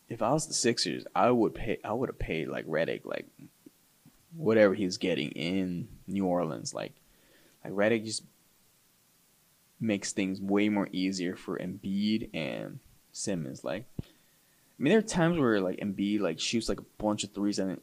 [0.10, 1.78] if I was the Sixers, I would pay.
[1.84, 3.28] I would have paid like Redick like
[4.36, 6.74] whatever he's getting in New Orleans.
[6.74, 6.94] Like,
[7.64, 8.24] like Redick just
[9.80, 12.80] makes things way more easier for Embiid and
[13.12, 13.64] Simmons.
[13.64, 14.04] Like, I
[14.78, 17.80] mean, there are times where like Embiid like shoots like a bunch of threes, and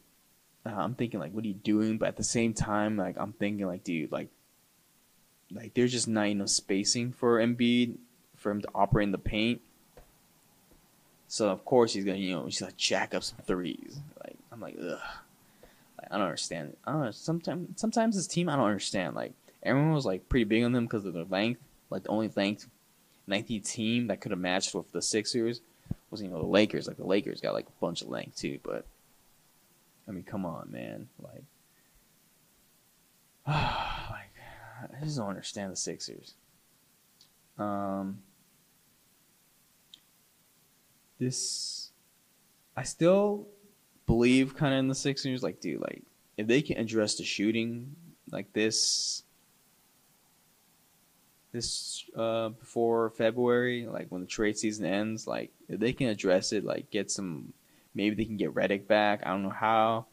[0.65, 1.97] uh, I'm thinking like, what are you doing?
[1.97, 4.29] But at the same time, like I'm thinking like, dude, like,
[5.51, 7.97] like there's just not enough spacing for Embiid
[8.35, 9.61] for him to operate in the paint.
[11.27, 13.99] So of course he's gonna, you know, he's gonna jack up some threes.
[14.23, 14.99] Like I'm like, ugh.
[16.13, 16.77] I don't understand.
[16.85, 17.11] I don't know.
[17.11, 19.15] Sometimes, sometimes this team I don't understand.
[19.15, 21.59] Like everyone was like pretty big on them because of their length.
[21.89, 22.67] Like the only length,
[23.27, 25.61] lengthy team that could have matched with the Sixers
[26.11, 26.87] was you know the Lakers.
[26.87, 28.59] Like the Lakers got like a bunch of length too.
[28.63, 28.85] But
[30.07, 31.09] I mean, come on, man.
[31.19, 31.43] Like,
[33.47, 34.29] like
[35.01, 36.35] I just don't understand the Sixers.
[37.57, 38.19] Um
[41.19, 41.89] this
[42.77, 43.47] I still
[44.13, 45.41] believe kind of in the Sixers.
[45.41, 46.03] Like, dude, like
[46.37, 47.95] if they can address the shooting
[48.31, 49.23] like this,
[51.51, 56.53] this uh before February, like when the trade season ends, like if they can address
[56.53, 57.53] it, like get some,
[57.95, 59.21] maybe they can get Redick back.
[59.25, 60.05] I don't know how.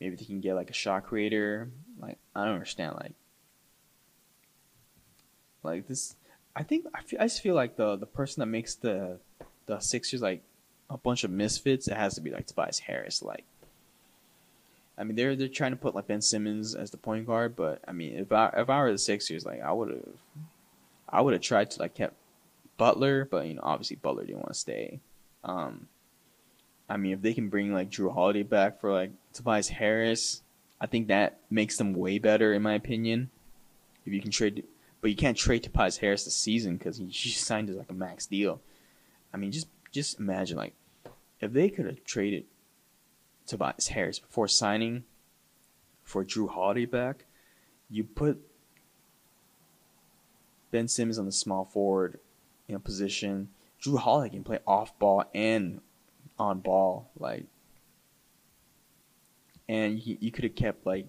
[0.00, 1.70] Maybe they can get like a shot creator.
[1.98, 2.94] Like I don't understand.
[2.96, 3.14] Like,
[5.62, 6.14] like this.
[6.54, 9.18] I think I feel, I just feel like the the person that makes the
[9.66, 10.42] the Sixers like
[10.90, 13.22] a bunch of misfits, it has to be like Tobias Harris.
[13.22, 13.44] Like,
[14.96, 17.82] I mean, they're they're trying to put like Ben Simmons as the point guard, but
[17.86, 20.08] I mean, if I if I were the Sixers, like I would have,
[21.08, 22.14] I would have tried to like kept
[22.76, 25.00] Butler, but you know, obviously Butler didn't want to stay.
[25.44, 25.88] Um,
[26.88, 30.42] I mean, if they can bring like Jrue Holiday back for like Tobias Harris,
[30.80, 33.30] I think that makes them way better in my opinion.
[34.06, 34.64] If you can trade,
[35.00, 38.26] but you can't trade Tobias Harris this season because he, signed as like a max
[38.26, 38.60] deal.
[39.34, 40.72] I mean, just just imagine like
[41.40, 42.44] if they could have traded
[43.46, 45.04] Tobias Harris before signing
[46.02, 47.24] for Jrue Holiday back,
[47.88, 48.40] you put
[50.70, 52.18] Ben Simmons on the small forward
[52.84, 53.48] position.
[53.82, 55.80] Jrue Holiday can play off ball and
[56.38, 57.46] on ball, like,
[59.68, 61.06] and you, you could have kept like,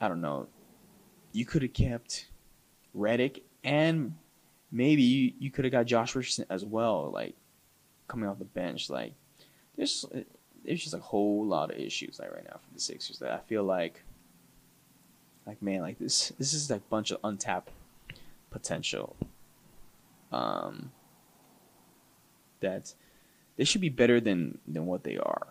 [0.00, 0.48] I don't know,
[1.32, 2.28] you could have kept
[2.96, 4.14] Redick and
[4.70, 7.34] maybe you, you could have got Josh Richardson as well, like
[8.08, 8.90] coming off the bench.
[8.90, 9.14] Like
[9.76, 10.04] there's
[10.64, 13.38] there's just a whole lot of issues like right now for the Sixers that I
[13.38, 14.02] feel like
[15.46, 17.70] like man, like this this is like a bunch of untapped
[18.50, 19.16] potential.
[20.32, 20.90] Um
[22.60, 22.92] that
[23.56, 25.46] they should be better than than what they are.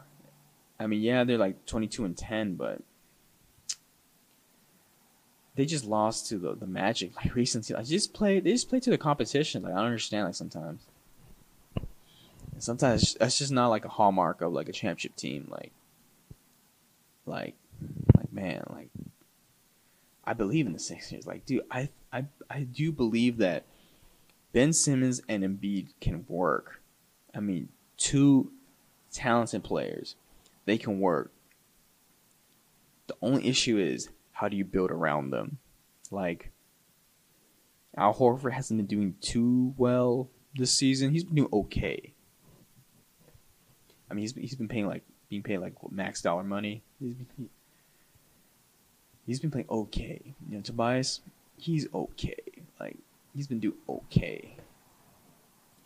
[0.80, 2.82] I mean, yeah, they're like 22 and 10, but
[5.56, 7.76] they just lost to the, the Magic like recently.
[7.76, 9.64] Like just play they just play to the competition.
[9.64, 10.82] Like I don't understand like sometimes.
[12.58, 15.48] And sometimes that's just not like a hallmark of like a championship team.
[15.48, 15.74] Like
[17.28, 17.54] like
[18.18, 18.90] like man, like
[20.24, 21.28] I believe in the Sixers.
[21.28, 23.66] Like, dude, I I I do believe that
[24.54, 26.82] Ben Simmons and Embiid can work.
[27.36, 28.52] I mean, two
[29.12, 30.16] talented players.
[30.66, 31.32] They can work.
[33.06, 35.60] The only issue is how do you build around them?
[36.10, 36.50] Like
[37.96, 41.12] Al Horford hasn't been doing too well this season.
[41.12, 42.16] He's been doing okay.
[44.10, 46.84] I mean, he's he's been paying like being paid like max dollar money.
[47.00, 47.50] He's been, he,
[49.26, 50.22] he's been playing okay.
[50.50, 51.22] You know, Tobias,
[51.58, 52.36] he's okay.
[52.80, 52.98] Like
[53.36, 54.56] he's been doing okay.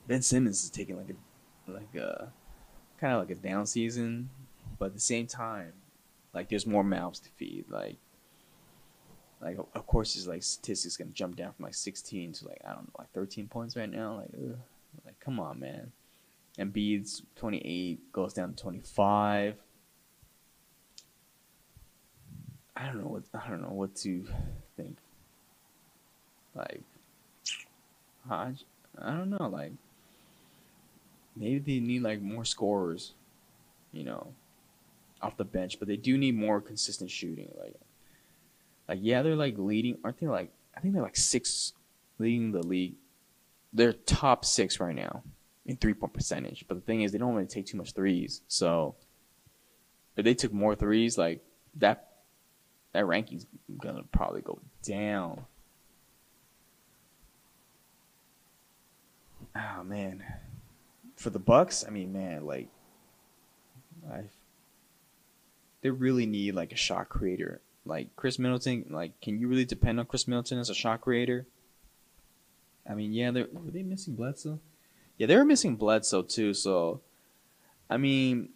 [0.07, 2.31] Ben Simmons is taking like a like a
[2.99, 4.29] kind of like a down season,
[4.77, 5.73] but at the same time,
[6.33, 7.65] like there's more mouths to feed.
[7.69, 7.97] Like
[9.41, 12.73] like of course his like statistics gonna jump down from like 16 to like I
[12.73, 14.17] don't know like 13 points right now.
[14.17, 14.57] Like, ugh.
[15.05, 15.91] like come on, man.
[16.59, 19.55] Embiid's 28 goes down to 25.
[22.75, 24.25] I don't know what I don't know what to
[24.75, 24.97] think.
[26.55, 26.83] Like,
[28.29, 28.53] I
[28.97, 29.47] I don't know.
[29.47, 29.73] Like,
[31.35, 33.13] maybe they need like more scorers,
[33.91, 34.33] you know,
[35.21, 37.49] off the bench, but they do need more consistent shooting.
[37.59, 37.75] Like,
[38.89, 39.97] like yeah, they're like leading.
[40.03, 40.51] Aren't they like?
[40.75, 41.73] I think they're like six
[42.19, 42.95] leading the league.
[43.73, 45.23] They're top six right now
[45.65, 46.65] in three point percentage.
[46.67, 48.41] But the thing is, they don't really take too much threes.
[48.47, 48.95] So
[50.15, 51.43] if they took more threes, like
[51.77, 52.09] that,
[52.93, 53.45] that ranking's
[53.81, 55.45] gonna probably go down.
[59.55, 60.23] Oh man,
[61.15, 62.69] for the Bucks, I mean, man, like,
[64.09, 64.21] I
[65.81, 69.99] they really need like a shot creator like Khris Middleton, like, can you really depend
[69.99, 71.47] on Khris Middleton as a shot creator?
[72.89, 74.59] I mean, yeah, they're were they missing Bledsoe?
[75.21, 76.55] Yeah, they were missing Bledsoe too.
[76.55, 77.01] So,
[77.91, 78.49] I mean,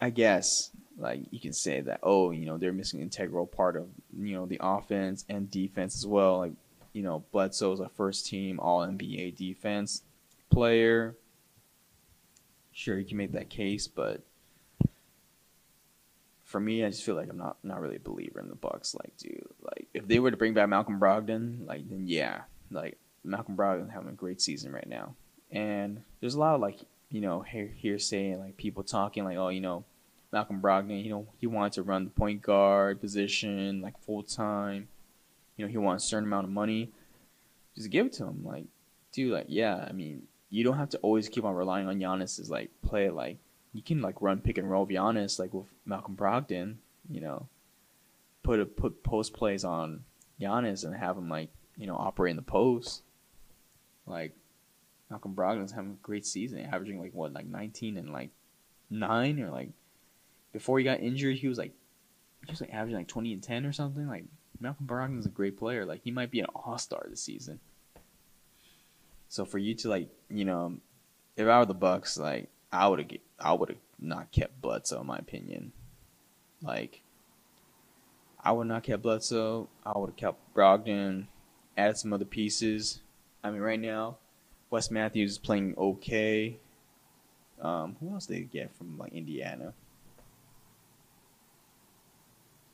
[0.00, 3.88] I guess like you can say that oh you know they're missing integral part of
[4.16, 6.52] you know the offense and defense as well like
[6.92, 10.02] you know Bledsoe's a first team all NBA defense
[10.50, 11.16] player
[12.70, 14.22] sure you can make that case but
[16.44, 18.94] for me I just feel like I'm not not really a believer in the Bucks
[18.94, 22.98] like dude like if they were to bring back Malcolm Brogdon like then yeah like
[23.24, 25.16] Malcolm Brogdon having a great season right now
[25.54, 29.48] and there's a lot of like you know hearsay and like people talking like oh
[29.48, 29.84] you know
[30.34, 34.88] Malcolm Brogdon, you know, he wanted to run the point guard position like full time.
[35.56, 36.90] You know, he wants a certain amount of money.
[37.76, 38.44] Just give it to him.
[38.44, 38.64] Like,
[39.12, 42.50] dude, like, yeah, I mean, you don't have to always keep on relying on Giannis's
[42.50, 43.10] like play.
[43.10, 43.38] Like,
[43.72, 46.78] you can like run pick and roll Giannis like with Malcolm Brogdon.
[47.08, 47.46] You know,
[48.42, 50.02] put a put post plays on
[50.40, 53.02] Giannis and have him like you know operate in the post.
[54.04, 54.32] Like,
[55.14, 58.30] Malcolm Brogdon's having a great season, averaging like what like 19 and like
[58.90, 59.70] nine or like
[60.52, 61.70] before he got injured, he was like
[62.44, 64.08] he was like averaging like twenty and ten or something.
[64.08, 64.24] Like
[64.58, 65.84] Malcolm Brogdon is a great player.
[65.84, 67.60] Like he might be an all star this season.
[69.28, 70.78] So for you to like, you know,
[71.36, 75.00] if I were the Bucks, like I would have I would have not kept Bledsoe
[75.00, 75.70] in my opinion.
[76.60, 77.02] Like
[78.42, 79.68] I would not kept Bledsoe.
[79.86, 81.28] I would have kept Brogdon,
[81.76, 82.98] added some other pieces.
[83.44, 84.16] I mean, right now,
[84.74, 86.56] Wes Matthews is playing okay.
[87.60, 89.72] Um, who else did they get from like Indiana?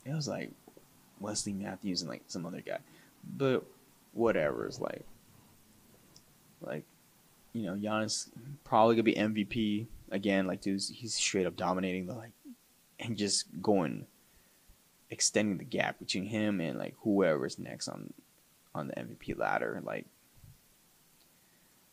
[0.07, 0.51] It was like
[1.21, 2.79] Wesley Matthews and like some other guy,
[3.37, 3.67] but
[4.15, 4.65] whatever.
[4.65, 5.05] It's like,
[6.63, 6.85] like,
[7.53, 8.31] you know, Giannis
[8.65, 10.47] probably gonna be MVP again.
[10.47, 12.33] Like, dude, he's straight up dominating the like,
[12.99, 14.07] and just going,
[15.11, 18.15] extending the gap between him and like whoever's next on,
[18.75, 19.83] on the MVP ladder.
[19.85, 20.07] Like,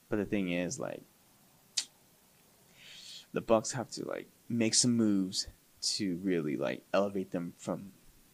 [0.09, 1.01] but the thing is, like,
[3.33, 5.47] the Bucks have to like make some moves
[5.81, 7.91] to really like elevate them from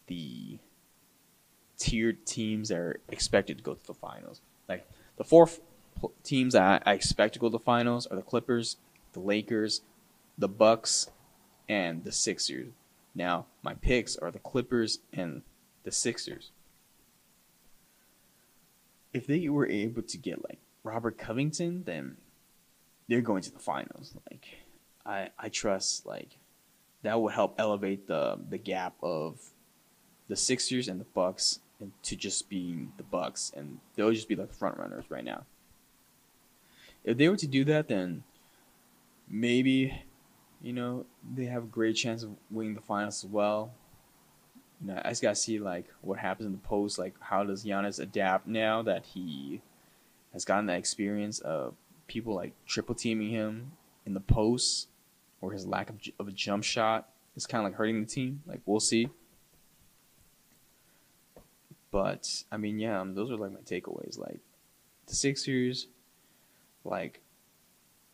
[0.08, 0.58] the
[1.78, 4.40] tiered teams that are expected to go to the finals.
[4.70, 5.50] Like the four
[6.24, 8.78] teams that I expect to go to the finals are the Clippers,
[9.14, 9.82] the Lakers,
[10.38, 11.10] the Bucks,
[11.68, 12.72] and the Sixers.
[13.16, 15.42] Now, my picks are the Clippers and
[15.84, 16.52] the Sixers.
[19.14, 22.18] If they were able to get like Robert Covington, then
[23.08, 24.16] they're going to the finals.
[24.30, 24.46] Like
[25.06, 26.38] I I trust like
[27.04, 29.40] that would help elevate the the gap of
[30.28, 31.60] the Sixers and the Bucks
[32.04, 35.46] to just being the Bucks, and they'll just be like front runners right now.
[37.04, 38.24] If they were to do that, then
[39.28, 40.02] maybe,
[40.62, 43.74] you know, they have a great chance of winning the finals as well.
[44.80, 46.98] You know, I just gotta see like what happens in the post.
[46.98, 49.62] Like, how does Giannis adapt now that he
[50.34, 51.76] has gotten that experience of
[52.08, 53.72] people like triple teaming him
[54.06, 54.90] in the post,
[55.42, 58.42] or his lack of, of a jump shot is kind of like hurting the team.
[58.46, 59.10] Like, we'll see.
[61.92, 64.18] But I mean, yeah, um, those are like my takeaways.
[64.18, 64.40] Like
[65.06, 65.88] the Sixers,
[66.84, 67.22] like,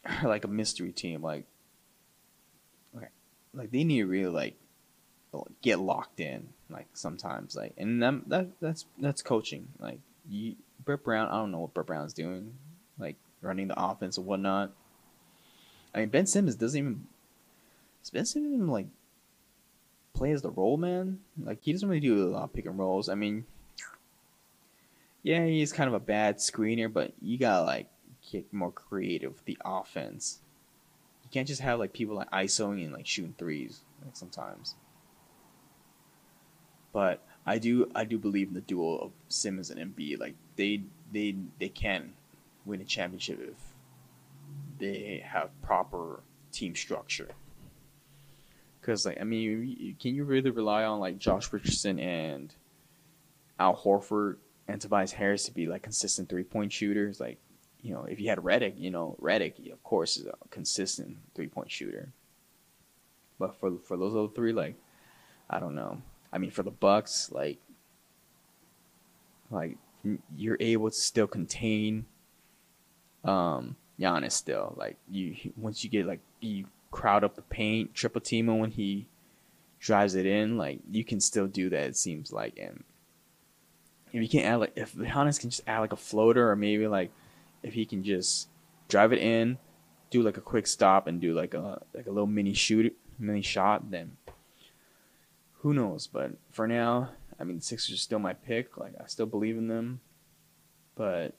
[0.06, 1.22] are like a mystery team.
[1.22, 1.46] Like,
[2.96, 3.08] okay,
[3.54, 4.56] like they need to really like
[5.62, 6.50] get locked in.
[6.70, 9.70] Like sometimes, like, and that, that that's that's coaching.
[9.80, 10.56] Like, you,
[10.90, 12.56] Brett Brown, I don't know what Brett Brown's doing.
[12.98, 14.72] Like running the offense and whatnot.
[15.94, 17.06] I mean, Ben Simmons doesn't even.
[18.02, 18.88] Does Ben Simmons even like
[20.16, 21.20] play as the roll man?
[21.40, 23.08] Like he doesn't really do a lot of pick and rolls.
[23.08, 23.46] I mean,
[25.22, 27.88] yeah, he's kind of a bad screener, but you gotta like
[28.32, 30.40] get more creative with the offense.
[31.24, 34.74] You can't just have like people like ISOing and like shooting threes like sometimes.
[36.92, 40.20] But I do I do believe in the duo of Simmons and Embiid.
[40.20, 42.14] Like they they they can
[42.66, 43.56] win a championship if
[44.78, 46.20] they have proper
[46.52, 47.30] team structure.
[48.80, 52.54] Because like I mean, can you really rely on like Josh Richardson and
[53.58, 54.36] Al Horford
[54.68, 57.20] and Tobias Harris to be like consistent three point shooters.
[57.20, 57.38] Like,
[57.82, 61.48] you know, if you had Redick, you know, Redick, of course, is a consistent three
[61.48, 62.12] point shooter.
[63.40, 64.76] But for for those other three, like,
[65.50, 66.02] I don't know.
[66.34, 67.58] I mean, for the Bucks, like,
[69.50, 69.78] like
[70.36, 72.06] you're able to still contain
[73.24, 74.74] um Giannis still.
[74.78, 78.72] Like you once you get like you crowd up the paint, triple team him when
[78.72, 79.08] he
[79.80, 81.84] drives it in, like you can still do that.
[81.84, 82.84] It seems like, and
[84.12, 86.88] if you can add like if Giannis can just add like a floater or maybe
[86.88, 87.12] like
[87.64, 88.48] if he can just
[88.88, 89.58] drive it in,
[90.10, 93.42] do like a quick stop and do like a like a little mini shoot mini
[93.42, 94.18] shot, then
[95.62, 96.08] who knows?
[96.08, 97.10] But for now,
[97.40, 98.78] I mean the Sixers are still my pick.
[98.78, 100.02] Like I still believe in them.
[100.96, 101.34] But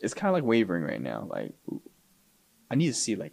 [0.00, 1.26] it's kinda like wavering right now.
[1.28, 1.52] Like
[2.70, 3.32] I need to see like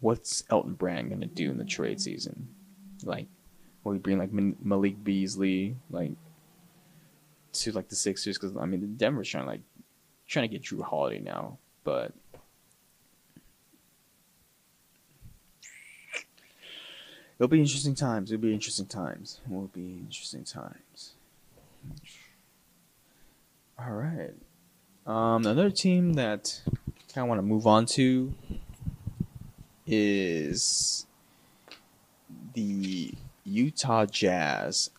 [0.00, 2.48] what's Elton Brand gonna do in the trade season.
[3.04, 3.26] Like
[3.82, 6.12] will he bring like Malik Beasley like
[7.52, 9.62] to like the Sixers because I mean Denver's trying to like
[10.26, 12.12] trying to get Jrue Holiday now, but
[17.38, 18.30] it'll be interesting times.
[18.30, 19.40] It'll be interesting times.
[19.44, 21.14] It will be interesting times.
[23.78, 24.34] All right.
[25.06, 26.60] Um, another team that
[27.14, 28.34] kind of want to move on to
[29.86, 31.06] is
[32.54, 33.14] the
[33.44, 34.90] Utah Jazz.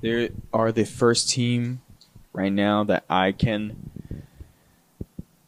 [0.00, 1.80] They are the first team
[2.32, 4.24] right now that I can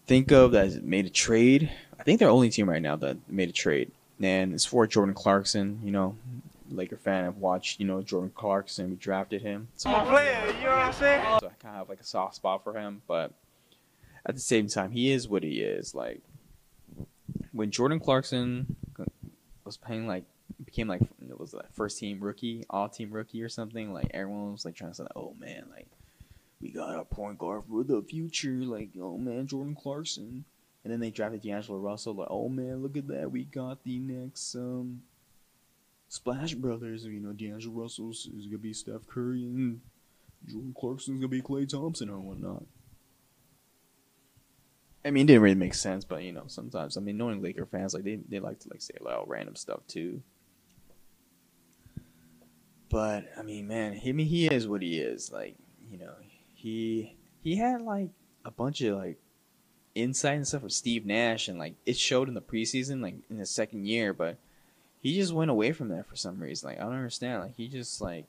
[0.07, 1.71] think of that has made a trade.
[1.99, 4.87] I think they're the only team right now that made a trade, and it's for
[4.89, 5.81] Jordan Clarkson.
[5.85, 6.17] You know,
[6.71, 7.25] Laker fan.
[7.25, 8.91] I've watched, you know, Jordan Clarkson.
[8.91, 9.69] We drafted him.
[9.77, 11.25] So, player, you know what I'm saying?
[11.41, 13.33] So I kind of have like a soft spot for him, but
[14.27, 15.95] at the same time, he is what he is.
[15.95, 16.21] Like
[17.53, 18.77] when Jordan Clarkson
[19.65, 20.25] was playing like
[20.65, 23.93] became like it was like first team rookie, all team rookie or something.
[23.93, 25.89] Like everyone was like trying to say, "Oh man, like
[26.61, 30.45] we got a point guard for the future." Like, "Oh man, Jordan Clarkson."
[30.83, 32.15] And then they drafted D'Angelo Russell.
[32.15, 35.03] Like, "Oh man, look at that, we got the next um
[36.11, 39.81] Splash Brothers." You know, D'Angelo Russell is gonna be Steph Curry and
[40.47, 42.67] Jordan Clarkson's gonna be Klay Thompson or whatnot.
[45.03, 47.65] I mean, it didn't really make sense, but you know, sometimes I mean, knowing Laker
[47.65, 50.23] fans, like they they like to like say a lot of random stuff too.
[52.91, 55.31] But I mean, man, I mean, he is what he is.
[55.33, 55.57] Like,
[55.91, 56.13] you know,
[56.55, 58.11] he he had like
[58.45, 59.19] a bunch of like
[59.95, 63.39] insight and stuff with Steve Nash, and like it showed in the preseason, like in
[63.39, 64.13] his second year.
[64.13, 64.39] But
[65.01, 66.69] he just went away from that for some reason.
[66.69, 67.43] Like, I don't understand.
[67.43, 68.27] Like, he just like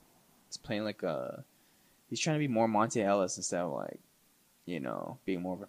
[0.50, 1.44] is playing like a
[2.10, 4.00] he's trying to be more Monta Ellis instead of like,
[4.66, 5.68] you know, being more of a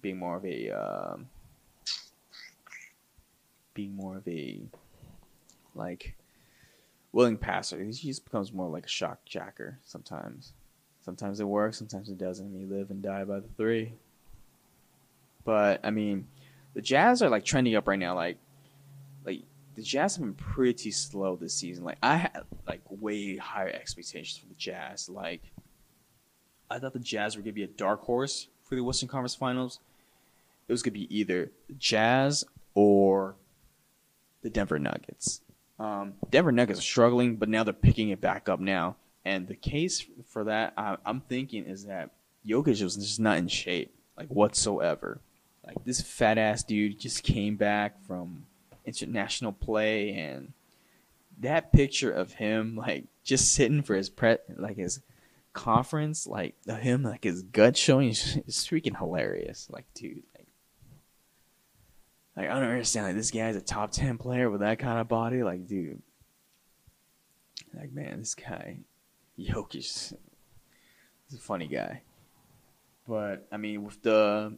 [0.00, 1.28] being more of a um,
[3.74, 4.60] being more of a
[5.74, 6.16] like
[7.12, 7.82] willing passer.
[7.82, 10.52] He just becomes more like a shock jacker sometimes.
[11.04, 12.58] Sometimes it works, sometimes it doesn't.
[12.58, 13.92] You live and die by the three.
[15.44, 16.26] But I mean,
[16.74, 18.14] the Jazz are like trending up right now.
[18.14, 18.38] Like, like
[19.74, 21.84] the Jazz have been pretty slow this season.
[21.84, 25.08] Like I had like way higher expectations for the Jazz.
[25.08, 25.42] Like
[26.70, 29.80] I thought the Jazz were gonna be a dark horse for the Western Conference Finals.
[30.68, 32.44] It was gonna be either the Jazz
[32.74, 33.36] or
[34.42, 35.40] the Denver Nuggets.
[35.78, 38.96] Um, Denver Nuggets are struggling, but now they're picking it back up now.
[39.24, 42.10] And the case for that, I, I'm thinking, is that
[42.46, 45.20] Jokic was just not in shape, like whatsoever.
[45.66, 48.46] Like this fat ass dude just came back from
[48.84, 50.52] international play, and
[51.40, 55.00] that picture of him like just sitting for his pre like his
[55.52, 59.68] conference, like him like his gut showing is, freaking hilarious.
[59.70, 60.22] Like dude,
[62.36, 63.06] like I don't understand.
[63.06, 65.42] Like this guy's a top ten player with that kind of body.
[65.42, 66.02] Like, dude.
[67.74, 68.80] Like, man, this guy,
[69.38, 70.14] Jokic, is
[71.34, 72.02] a funny guy.
[73.08, 74.56] But I mean, with the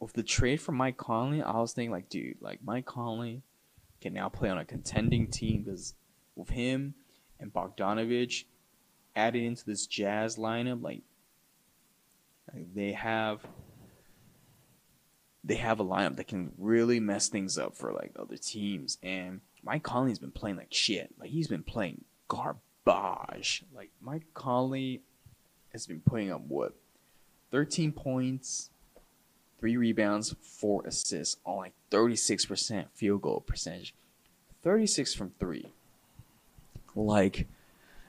[0.00, 3.42] with the trade for Mike Conley, I was thinking like, dude, like Mike Conley
[4.00, 5.94] can now play on a contending team because
[6.34, 6.94] with him
[7.38, 8.44] and Bogdanovich
[9.14, 11.02] added into this Jazz lineup, like,
[12.52, 13.46] like they have
[15.44, 18.98] they have a lineup that can really mess things up for like other teams.
[19.02, 21.10] And Mike Conley's been playing like shit.
[21.18, 23.64] Like he's been playing garbage.
[23.74, 25.02] Like Mike Conley
[25.72, 26.74] has been putting up what,
[27.50, 28.69] thirteen points,
[29.60, 33.94] three rebounds, four assists on like thirty six percent field goal percentage,
[34.62, 35.72] thirty six from three.
[36.94, 37.46] Like.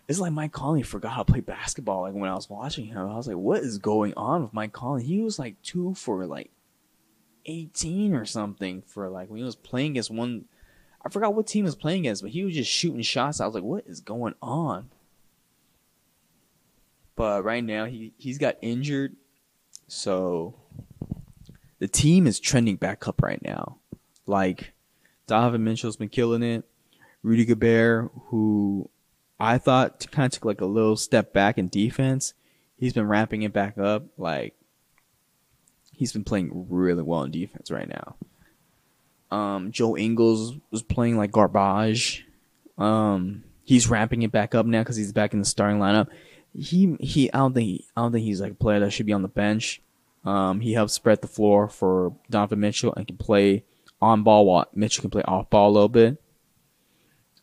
[0.08, 2.02] It's like Mike Conley forgot how to play basketball.
[2.02, 4.74] Like when I was watching him, I was like, "What is going on with Mike
[4.74, 6.52] Conley?" He was like two for like
[7.46, 10.46] 18 or something for like when he was playing against one.
[11.04, 13.40] I forgot what team was playing against, but he was just shooting shots.
[13.40, 14.90] I was like, what is going on?
[17.16, 19.16] But right now he he's got injured,
[19.88, 20.56] so
[21.82, 23.78] the team is trending back up right now.
[24.28, 24.74] Like
[25.26, 26.64] Donovan Mitchell's been killing it.
[27.24, 28.88] Rudy Gobert, who
[29.40, 32.36] I thought kind of took like a little step back in defense,
[32.78, 34.04] he's been ramping it back up.
[34.20, 34.54] Like
[35.92, 38.16] he's been playing really well in defense right now.
[39.36, 42.28] Um, Joe Ingles was playing like garbage.
[42.78, 46.10] Um, he's ramping it back up now because he's back in the starting lineup.
[46.54, 49.14] He he, I don't think I don't think he's like a player that should be
[49.14, 49.82] on the bench.
[50.24, 53.64] Um, he helps spread the floor for Donovan Mitchell and can play
[54.02, 56.22] on ball while Mitchell can play off ball a little bit.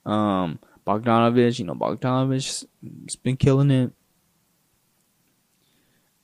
[0.06, 2.66] Um, Bogdanovich, you know, Bogdanovich's
[3.16, 3.92] been killing it.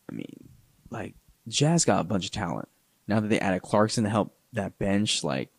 [0.08, 0.48] I mean,
[0.90, 1.14] like
[1.48, 2.68] Jazz got a bunch of talent.
[3.08, 5.50] Now that they added Clarkson to help that bench, like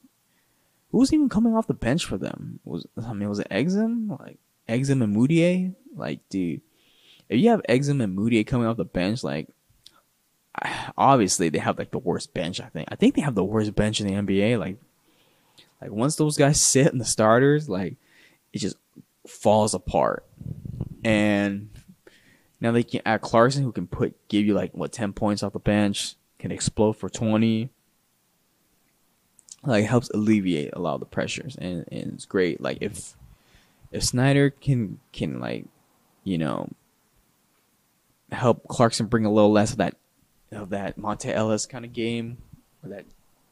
[0.92, 2.60] who was even coming off the bench for them?
[2.64, 4.18] Was I mean was it Exum?
[4.20, 6.62] Like Exum and Mudiay, like, dude,
[7.30, 9.50] if you have Exum and Mudiay coming off the bench, like,
[10.98, 12.60] obviously they have like the worst bench.
[12.60, 12.88] I think.
[12.92, 14.60] I think they have the worst bench in the NBA.
[14.60, 14.78] Like,
[15.82, 17.96] like once those guys sit in the starters, like,
[18.54, 18.78] it just
[19.28, 20.26] falls apart.
[21.04, 21.70] And
[22.60, 25.54] now they can add Clarkson, who can put give you like what ten points off
[25.54, 27.70] the bench, can explode for twenty.
[29.64, 32.62] Like helps alleviate a lot of the pressures, and, and it's great.
[32.62, 33.16] Like if
[33.92, 35.66] if Snyder can can like,
[36.24, 36.70] you know,
[38.32, 39.96] help Clarkson bring a little less of that
[40.56, 42.38] of that Monta Ellis kind of game
[42.84, 43.06] or that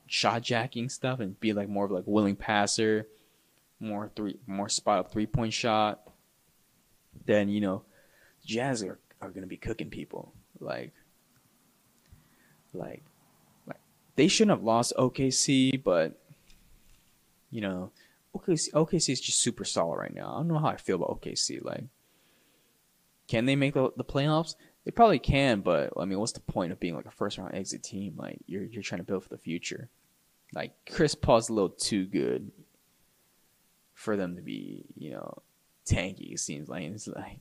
[0.08, 3.08] shot jacking stuff and be like more of like willing passer,
[3.80, 6.02] more three more spot up three point shot,
[7.26, 7.84] then you know,
[8.46, 10.34] Jazz are, are gonna be cooking people.
[10.60, 10.92] Like
[12.74, 13.04] like
[13.68, 13.80] like
[14.16, 16.20] they shouldn't have lost OKC, but
[17.52, 17.92] you know,
[18.36, 20.34] OKC OKC is just super solid right now.
[20.34, 21.64] I don't know how I feel about OKC.
[21.64, 21.84] Like,
[23.28, 24.56] can they make the, the playoffs?
[24.86, 27.56] They probably can, but I mean, what's the point of being like a first round
[27.56, 28.16] exit team?
[28.18, 29.90] Like, you're you're trying to build for the future.
[30.54, 32.52] Like Chris Paul's a little too good
[33.94, 35.42] for them to be, you know,
[35.86, 36.34] tanky.
[36.34, 37.40] It seems like it's like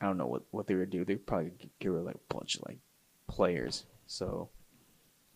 [0.00, 1.04] I don't know what what they would do.
[1.04, 2.78] They probably get rid of like a bunch of like
[3.28, 4.48] players, so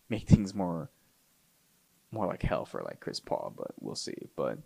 [0.09, 0.89] make things more
[2.11, 3.53] more like hell for like Chris Paul.
[3.55, 4.29] But we'll see.
[4.35, 4.59] But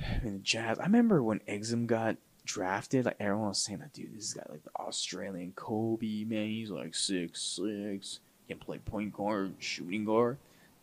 [0.00, 0.78] I mean, the Jazz.
[0.78, 2.16] I remember when Exum got
[2.48, 6.48] drafted, like everyone was saying that dude, this guy like the Australian Kobe man.
[6.48, 10.38] He's like six six, can play point guard, shooting guard.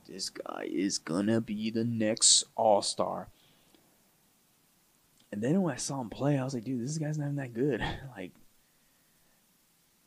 [0.07, 3.28] This guy is gonna be the next All Star.
[5.32, 7.36] And then when I saw him play, I was like, dude, this guy's not even
[7.38, 7.82] that good.
[8.16, 8.32] like,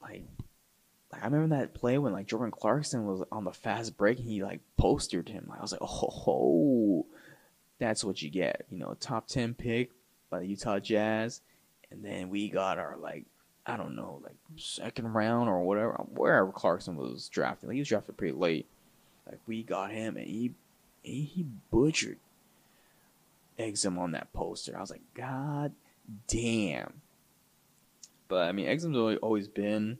[0.01, 0.23] like,
[1.13, 4.29] like I remember that play when like Jordan Clarkson was on the fast break and
[4.29, 5.53] he like postered him.
[5.55, 7.05] I was like, oh,
[7.79, 8.65] that's what you get.
[8.71, 9.91] You know, top ten pick
[10.31, 11.41] by the Utah Jazz,
[11.91, 13.25] and then we got our like
[13.67, 17.69] I don't know, like second round or whatever, wherever Clarkson was drafted.
[17.69, 18.67] Like he was drafted pretty late.
[19.27, 20.55] Like we got him, and he
[21.03, 22.19] he, he butchered
[23.59, 24.77] Exum on that poster.
[24.77, 25.73] I was like, God
[26.29, 26.95] damn.
[28.29, 29.99] But I mean, Exum's always been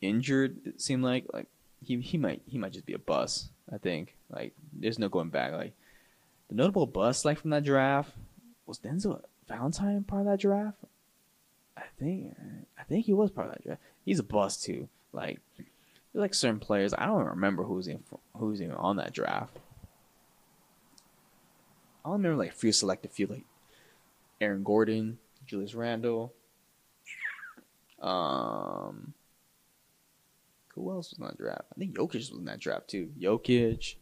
[0.00, 0.58] injured.
[0.64, 1.48] It seemed like like
[1.82, 3.50] he he might he might just be a bust.
[3.72, 5.52] I think like there's no going back.
[5.52, 5.72] Like
[6.48, 8.12] the notable bust like from that draft
[8.64, 10.78] was Denzel Valentine part of that draft.
[11.76, 12.34] I think
[12.78, 13.80] I think he was part of that draft.
[14.04, 14.88] He's a bust too.
[15.12, 15.40] Like
[16.14, 18.02] like certain players, I don't remember who's in
[18.36, 19.56] who's even on that draft.
[22.04, 23.44] I remember like few selected few like
[24.40, 26.32] Aaron Gordon, Julius Randle.
[28.00, 29.14] Um,
[30.74, 31.64] who else was in that draft?
[31.74, 33.10] I think Jokic was in that draft too.
[33.20, 33.96] Jokic.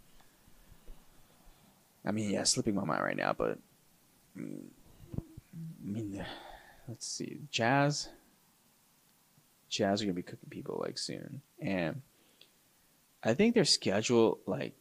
[2.05, 3.59] I mean, yeah, slipping my mind right now, but
[4.36, 4.70] I mean,
[5.87, 6.24] I mean,
[6.89, 8.09] let's see, Jazz.
[9.68, 12.03] Jazz are gonna be cooking people like soon, and
[13.22, 14.74] I think their schedule like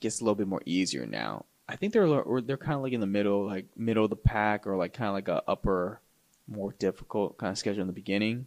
[0.00, 1.46] gets a little bit more easier now.
[1.68, 2.06] I think they're
[2.42, 5.08] they're kind of like in the middle, like middle of the pack, or like kind
[5.08, 6.00] of like a upper,
[6.46, 8.46] more difficult kind of schedule in the beginning,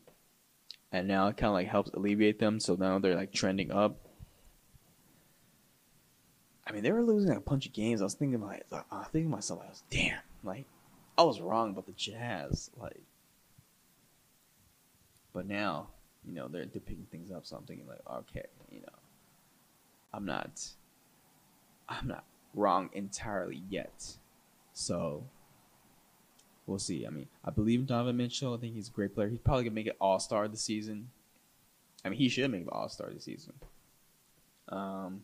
[0.91, 2.59] and now it kind of like helps alleviate them.
[2.59, 3.97] So now they're like trending up.
[6.67, 8.01] I mean, they were losing a bunch of games.
[8.01, 10.65] I was thinking like, I was thinking myself, I was damn, like
[11.17, 13.01] I was wrong about the Jazz, like.
[15.33, 15.89] But now,
[16.25, 17.45] you know, they're, picking things up.
[17.45, 18.97] So I'm thinking like, okay, you know,
[20.13, 20.65] I'm not,
[21.89, 24.15] I'm not wrong entirely yet.
[24.73, 25.25] So
[26.65, 27.05] we'll see.
[27.05, 28.53] I mean, I believe in Donovan Mitchell.
[28.53, 29.27] I think he's a great player.
[29.27, 31.09] He's probably gonna make it All Star this season.
[32.03, 33.53] I mean, he should make the All Star this season.
[34.69, 35.21] Um,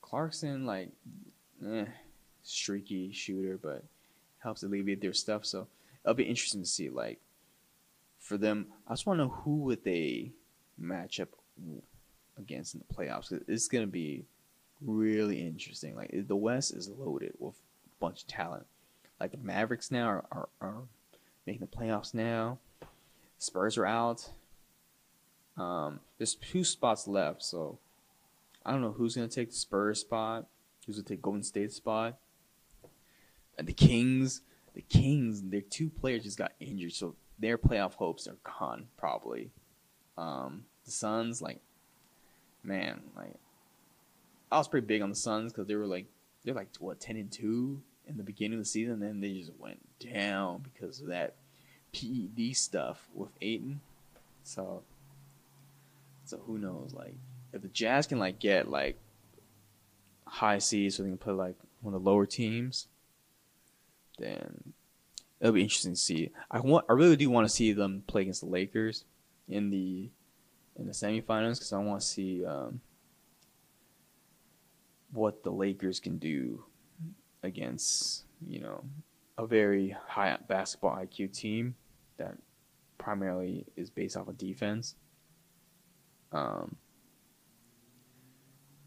[0.00, 0.90] Clarkson, like,
[1.66, 1.86] eh,
[2.46, 3.84] streaky shooter, but
[4.38, 5.44] helps alleviate their stuff.
[5.44, 5.66] So
[6.04, 7.20] it'll be interesting to see, like,
[8.18, 8.66] for them.
[8.86, 10.32] I just want to know who would they
[10.78, 11.28] match up
[12.38, 13.32] against in the playoffs.
[13.48, 14.24] It's gonna be
[14.80, 15.96] really interesting.
[15.96, 18.66] Like the West is loaded with a bunch of talent.
[19.20, 20.82] Like the Mavericks now are, are, are
[21.46, 22.58] making the playoffs now.
[23.38, 24.30] Spurs are out.
[25.56, 27.78] Um, there's two spots left, so
[28.64, 30.46] I don't know who's gonna take the Spurs spot,
[30.86, 32.18] who's gonna take Golden State spot.
[33.58, 34.42] And the Kings,
[34.74, 39.50] the Kings, their two players just got injured, so their playoff hopes are gone probably.
[40.18, 41.60] Um, the Suns, like,
[42.62, 43.34] man, like,
[44.50, 46.06] I was pretty big on the Suns because they were like,
[46.44, 49.32] they're like what ten and two in the beginning of the season, and then they
[49.32, 51.34] just went down because of that
[51.92, 53.80] PED stuff with Ayton.
[54.44, 54.82] So,
[56.24, 56.94] so who knows?
[56.94, 57.14] Like,
[57.52, 58.96] if the Jazz can like get like
[60.26, 62.86] high seeds, so they can play like one of the lower teams,
[64.18, 64.72] then
[65.40, 66.30] it'll be interesting to see.
[66.50, 69.04] I want, I really do want to see them play against the Lakers
[69.48, 70.10] in the
[70.78, 72.80] in the semifinals because I want to see um,
[75.12, 76.64] what the Lakers can do
[77.42, 78.84] against you know
[79.38, 81.74] a very high basketball IQ team
[82.16, 82.36] that
[82.98, 84.94] primarily is based off of defense.
[86.32, 86.76] Um,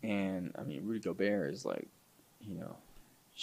[0.03, 1.87] and I mean, Rudy Gobert is like,
[2.39, 2.77] you know,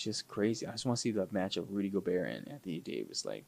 [0.03, 0.67] just crazy.
[0.67, 3.25] I just want to see the match of Rudy Gobert and Anthony Davis.
[3.25, 3.45] Like,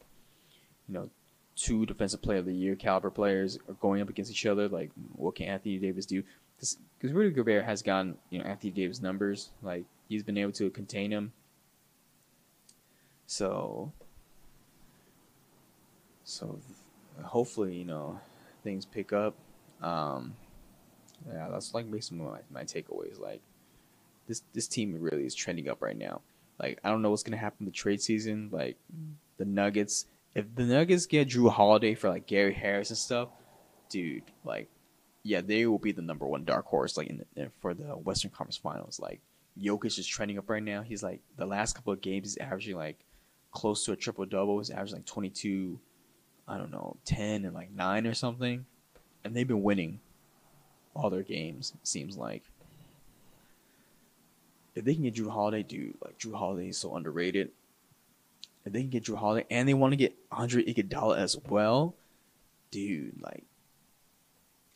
[0.89, 1.11] you know,
[1.57, 4.69] two defensive player of the year caliber players are going up against each other.
[4.69, 6.23] Like, what can Anthony Davis do?
[6.57, 9.51] Because Rudy Gobert has gotten, you know, Anthony Davis numbers.
[9.63, 11.33] Like, he's been able to contain him.
[13.27, 13.93] So,
[16.25, 16.59] so
[17.23, 18.19] hopefully, you know,
[18.65, 19.35] things pick up.
[19.83, 20.35] Um,
[21.31, 23.21] yeah, that's like basically my, my takeaways.
[23.21, 23.43] Like,
[24.27, 26.23] this this team really is trending up right now.
[26.59, 28.51] Like, I don't know what's gonna happen the trade season.
[28.53, 28.77] Like,
[29.37, 30.07] the Nuggets.
[30.35, 33.29] If the Nuggets get Jrue Holiday for like Gary Harris and stuff,
[33.89, 34.69] dude, like,
[35.23, 36.97] yeah, they will be the number one dark horse.
[36.97, 39.01] Like, in, for the Western Conference Finals.
[39.01, 39.21] Like,
[39.61, 40.83] Jokic is trending up right now.
[40.83, 42.99] He's like the last couple of games, he's averaging like
[43.51, 44.59] close to a triple double.
[44.59, 45.81] He's averaging like twenty two
[46.49, 48.65] I don't know, 10 and like 9 or something.
[49.23, 50.01] And they've been winning
[50.97, 52.43] all their games, it seems like.
[54.79, 57.51] If they can get Jrue Holiday, dude, like Jrue Holiday is so underrated.
[58.65, 61.97] If they can get Jrue Holiday and they want to get Andre Iguodala as well,
[62.71, 63.43] dude, like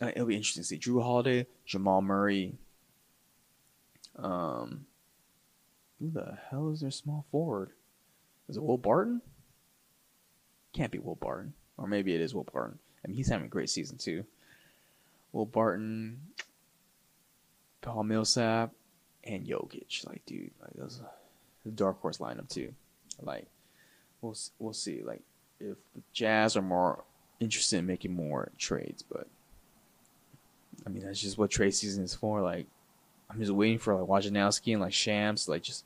[0.01, 2.57] uh, it'll be interesting to see Jrue Holiday, Jamal Murray.
[4.17, 4.87] Um,
[6.01, 7.71] who the hell is their small forward?
[8.49, 9.23] Is it Will Barton?
[10.73, 11.55] Can't be Will Barton.
[11.77, 12.81] Or maybe it is Will Barton.
[13.05, 14.25] I mean, he's having a great season too.
[15.31, 16.23] Will Barton,
[17.83, 18.73] Paul Millsap,
[19.25, 20.07] and Jokic.
[20.07, 21.01] Like, dude, like those
[21.65, 22.75] the dark horse lineup too.
[23.21, 23.47] Like,
[24.21, 25.03] we'll we'll see.
[25.03, 25.23] Like,
[25.61, 27.05] if the Jazz are more
[27.41, 29.27] interested in making more trades, but
[30.85, 32.41] I mean, that's just what trade season is for.
[32.41, 32.67] Like,
[33.31, 35.85] I'm just waiting for like Wojnarowski and like Shams, like just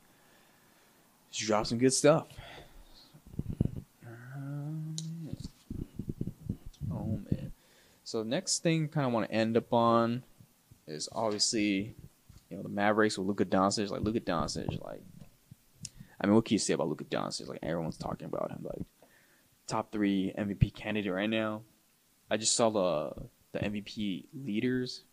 [1.31, 2.27] just drop some good stuff.
[4.05, 4.95] Um,
[6.91, 7.51] oh man.
[8.03, 10.23] So next thing kind of want to end up on
[10.87, 11.93] is obviously,
[12.49, 13.89] you know, the Mavericks with Luka Doncic.
[13.89, 15.01] Like Luka Doncic, like,
[16.19, 17.47] I mean, what can you say about Luka Doncic?
[17.47, 18.81] Like everyone's talking about him, like
[19.67, 21.61] top three MVP candidate right now.
[22.29, 23.13] I just saw the
[23.53, 25.03] the MVP leaders,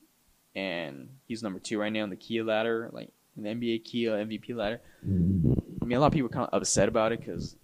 [0.54, 4.12] and he's number two right now in the Kia ladder, like in the NBA Kia
[4.12, 4.80] MVP ladder.
[5.02, 7.56] I mean, a lot of people are kind of upset about it because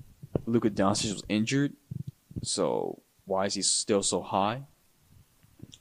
[0.46, 1.72] Luka Doncic was injured,
[2.42, 4.62] so why is he still so high?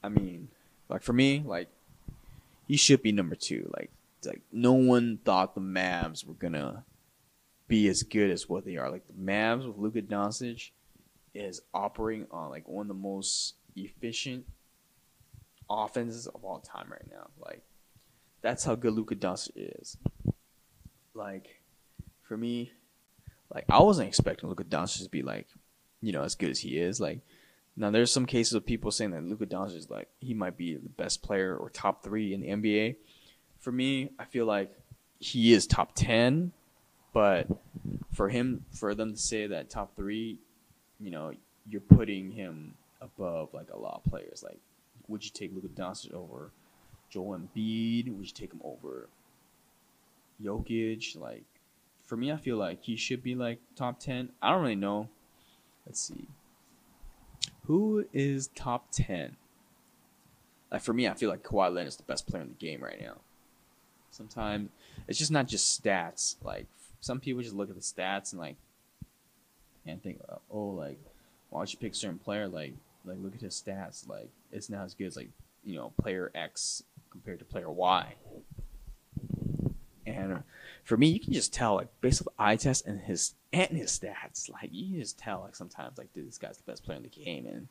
[0.03, 0.49] I mean,
[0.87, 1.69] like for me, like
[2.69, 3.69] he should be number two.
[3.75, 3.89] Like,
[4.23, 6.85] like no one thought the Mavs were gonna
[7.67, 8.91] be as good as what they are.
[8.91, 10.69] Like the Mavs with Luka Doncic
[11.33, 14.45] is operating on like one of the most efficient
[15.67, 17.29] offenses of all time right now.
[17.43, 17.63] Like
[18.41, 19.97] that's how good Luka Doncic is.
[21.15, 21.61] Like
[22.21, 22.71] for me,
[23.51, 25.47] like I wasn't expecting Luka Doncic to be like,
[26.01, 26.99] you know, as good as he is.
[26.99, 27.21] Like
[27.79, 30.75] now, there's some cases of people saying that Luka Doncic is like he might be
[30.75, 32.97] the best player or top three in the NBA.
[33.57, 34.77] For me, I feel like
[35.19, 36.51] he is top ten,
[37.13, 37.47] but
[38.11, 40.39] for him, for them to say that top three,
[40.99, 41.31] you know,
[41.69, 44.43] you're putting him above like a lot of players.
[44.43, 44.59] Like,
[45.07, 46.51] would you take Luka Doncic over
[47.09, 48.13] Joel Embiid?
[48.13, 49.07] Would you take him over
[50.43, 51.15] Jokic?
[51.17, 51.45] Like,
[52.03, 54.33] for me, I feel like he should be like top ten.
[54.41, 55.07] I don't really know.
[55.85, 56.27] Let's see.
[57.69, 59.35] Who is top ten?
[60.71, 62.83] Like for me, I feel like Kawhi Leonard is the best player in the game
[62.83, 63.17] right now.
[64.09, 64.71] Sometimes
[65.07, 66.37] it's just not just stats.
[66.43, 66.65] Like
[66.99, 68.55] some people just look at the stats and like
[69.85, 70.97] and think, oh, like
[71.51, 72.47] why don't you pick a certain player?
[72.47, 72.73] Like
[73.05, 74.09] like look at his stats.
[74.09, 75.29] Like it's not as good as like
[75.63, 78.15] you know player X compared to player Y.
[80.07, 80.39] And uh,
[80.83, 83.69] for me, you can just tell like based on the eye test and his and
[83.71, 86.83] his stats, like you can just tell like sometimes like dude, this guy's the best
[86.83, 87.67] player in the game, and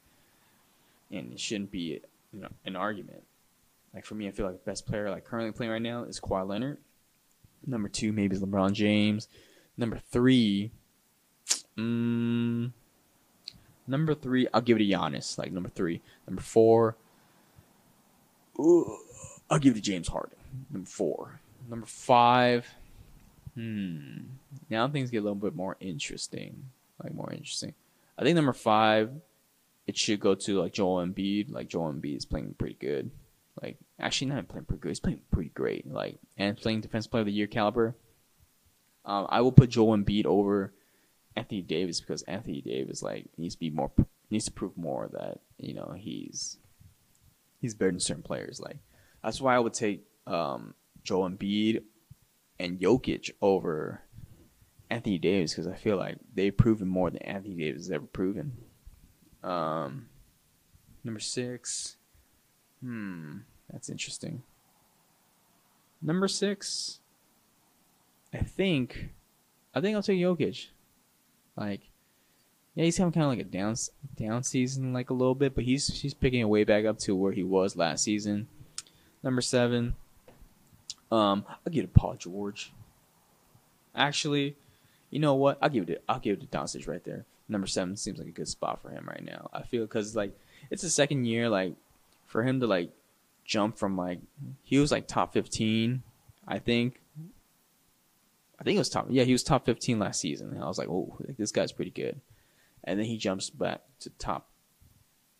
[1.11, 2.01] and it shouldn't be
[2.33, 3.23] you know an argument.
[3.95, 6.21] Like for me, I feel like the best player like currently playing right now is
[6.21, 6.79] Kawhi Leonard.
[7.67, 9.29] Number two maybe is LeBron James.
[9.77, 10.71] Number three,
[11.77, 12.73] um,
[13.87, 15.39] number three I'll give it to Giannis.
[15.39, 16.97] Like number three, number four.
[18.61, 18.99] Ooh,
[19.49, 20.37] I'll give it to James Harden.
[20.71, 21.41] Number four.
[21.69, 22.67] Number five.
[23.59, 24.19] Hmm.
[24.71, 26.67] Now things get a little bit more interesting.
[27.03, 27.75] Like more interesting.
[28.17, 29.11] I think number five,
[29.89, 31.51] it should go to like Joel Embiid.
[31.51, 33.11] Like Joel Embiid is playing pretty good.
[33.61, 34.91] Like actually not playing pretty good.
[34.91, 35.91] He's playing pretty great.
[35.93, 37.97] Like and playing defense player of the year caliber.
[39.05, 40.73] Um, I will put Joel Embiid over
[41.35, 43.91] Anthony Davis because Anthony Davis like needs to be more
[44.31, 46.59] needs to prove more that you know he's
[47.61, 48.61] he's better than certain players.
[48.61, 48.77] Like
[49.25, 51.83] that's why I would take um, Joel Embiid
[52.59, 54.03] and Jokic over
[54.91, 58.53] Anthony Davis because I feel like they've proven more than Anthony Davis has ever proven.
[59.43, 60.09] Um,
[61.05, 61.97] number six,
[62.83, 63.39] hmm,
[63.71, 64.43] that's interesting.
[66.01, 67.01] Number six,
[68.33, 69.11] I think,
[69.75, 70.69] I think I'll take Jokic.
[71.57, 71.81] Like,
[72.75, 73.75] yeah, he's having kind of like a down
[74.17, 77.17] down season, like a little bit, but he's he's picking it way back up to
[77.17, 78.47] where he was last season.
[79.25, 79.97] Number seven,
[81.11, 82.73] um, I'll give it to Paul George.
[83.95, 84.57] Actually,
[85.11, 85.59] you know what?
[85.63, 85.95] I'll give it.
[85.95, 87.25] To, I'll give it to Doncic right there.
[87.49, 89.49] Number seven seems like a good spot for him right now.
[89.53, 90.39] I feel because like
[90.71, 91.75] it's the second year, like
[92.27, 92.91] for him to like
[93.45, 94.21] jump from like
[94.63, 96.03] he was like top fifteen,
[96.47, 97.01] I think.
[98.61, 99.07] I think it was top.
[99.09, 100.51] Yeah, he was top fifteen last season.
[100.51, 102.21] And I was like, oh, like, this guy's pretty good.
[102.85, 104.51] And then he jumps back to top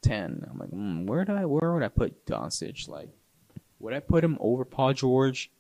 [0.03, 0.47] ten.
[0.51, 1.45] I'm like, mm, where do I?
[1.45, 2.89] Where would I put Doncic?
[2.89, 3.11] Like,
[3.81, 5.51] would I put him over Paul George?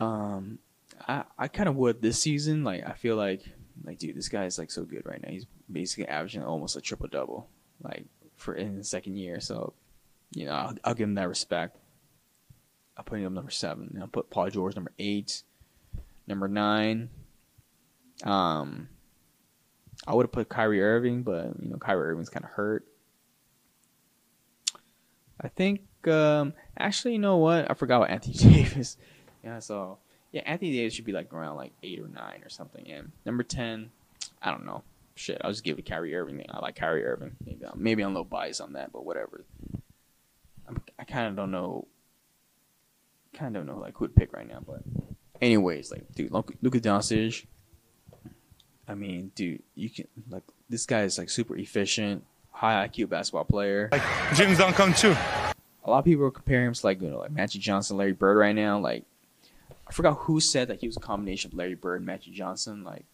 [0.00, 0.58] Um,
[1.06, 2.64] I I kind of would this season.
[2.64, 3.42] Like, I feel like
[3.84, 5.30] like dude, this guy is like so good right now.
[5.30, 7.48] He's basically averaging almost a triple double,
[7.82, 8.04] like
[8.36, 9.40] for in the second year.
[9.40, 9.74] So,
[10.34, 11.76] you know, I'll, I'll give him that respect.
[12.96, 13.98] I'll put him number seven.
[14.00, 15.42] I'll put Paul George number eight,
[16.26, 17.08] number nine.
[18.24, 18.88] Um,
[20.06, 22.86] I would have put Kyrie Irving, but you know, Kyrie Irving's kind of hurt.
[25.40, 27.70] I think um, actually, you know what?
[27.70, 28.96] I forgot what Anthony Davis.
[29.44, 29.98] Yeah, so
[30.32, 32.90] yeah, Anthony Davis should be like around like eight or nine or something.
[32.90, 33.90] And number ten,
[34.42, 34.82] I don't know.
[35.14, 36.44] Shit, I'll just give it to Kyrie Irving.
[36.50, 37.36] I like Kyrie Irving.
[37.44, 39.44] Maybe I'm, maybe I'm a little biased on that, but whatever.
[40.68, 41.86] I'm, I kind of don't know.
[43.32, 44.82] Kind of don't know like who to pick right now, but
[45.40, 47.46] anyways, like dude, at Doncic.
[48.88, 53.44] I mean, dude, you can like this guy is like super efficient, high IQ basketball
[53.44, 53.88] player.
[53.92, 54.02] Like
[54.34, 55.16] James Duncan too.
[55.84, 58.12] A lot of people are comparing him to like you know like Magic Johnson, Larry
[58.12, 58.78] Bird right now.
[58.78, 59.04] Like
[59.90, 62.84] I forgot who said that he was a combination of Larry Bird and Magic Johnson.
[62.84, 63.04] Like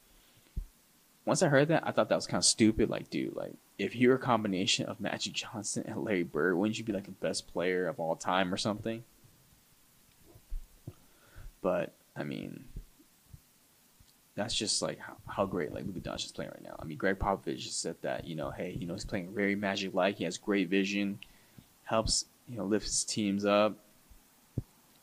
[1.24, 2.91] once I heard that, I thought that was kind of stupid.
[2.91, 6.85] Like, dude, like if you're a combination of Magic Johnson and Larry Bird, wouldn't you
[6.85, 9.05] be like the best player of all time or something?
[11.62, 12.64] But I mean,
[14.35, 16.77] that's just like how, how great like Luka Doncic is playing right now.
[16.79, 19.55] I mean, Gregg Popovich just said that you know, hey, you know, he's playing very
[19.55, 20.16] Magic like.
[20.16, 21.20] He has great vision,
[21.85, 23.79] helps you know lift his teams up,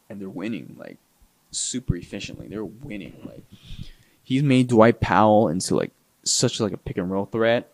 [0.07, 0.99] and they're winning like
[1.53, 2.47] super efficiently.
[2.47, 3.43] They're winning like
[4.23, 5.91] he's made Dwight Powell into like
[6.23, 7.69] such like a pick and roll threat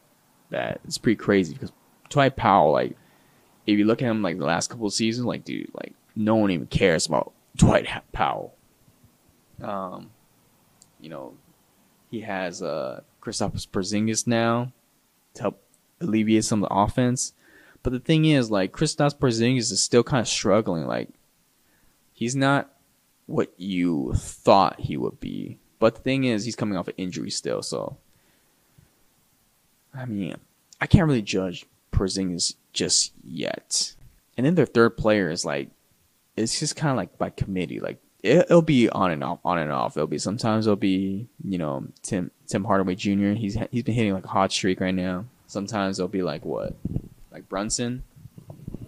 [0.49, 1.71] that it's pretty crazy because
[2.09, 2.95] Dwight Powell like
[3.67, 6.35] if you look at him like the last couple of seasons like dude like no
[6.35, 8.55] one even cares about Dwight Powell.
[9.61, 10.11] Um,
[10.99, 11.33] you know,
[12.09, 14.71] he has uh Kristaps Porzingis now
[15.35, 15.63] to help
[16.01, 17.33] alleviate some of the offense.
[17.83, 20.85] But the thing is, like Kristaps Porzingis is still kind of struggling.
[20.85, 21.09] Like
[22.13, 22.73] he's not
[23.29, 25.59] what you thought he would be.
[25.77, 27.97] But the thing is, he's coming off an injury still, so
[29.93, 30.35] I mean,
[30.81, 33.95] I can't really judge Porzingis just yet.
[34.37, 35.69] And then their third player is like,
[36.35, 37.79] it's just kind of like by committee.
[37.79, 39.95] Like it, will be on and off, on and off.
[39.95, 43.33] It'll be sometimes it'll be you know Tim Tim Hardaway Jr.
[43.33, 45.25] He's he's been hitting like a hot streak right now.
[45.47, 46.75] Sometimes it'll be like what,
[47.31, 48.03] like Brunson.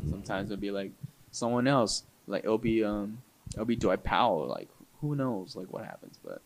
[0.09, 0.91] Sometimes it'll be like
[1.31, 2.03] someone else.
[2.27, 3.19] Like it'll be um
[3.53, 4.47] it'll be Dwight Powell.
[4.47, 6.41] Like who knows like what happens, but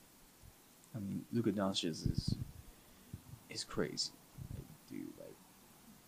[0.95, 2.35] I mean Luka Doncic is
[3.49, 4.11] is crazy,
[4.55, 5.13] like, dude.
[5.19, 5.35] Like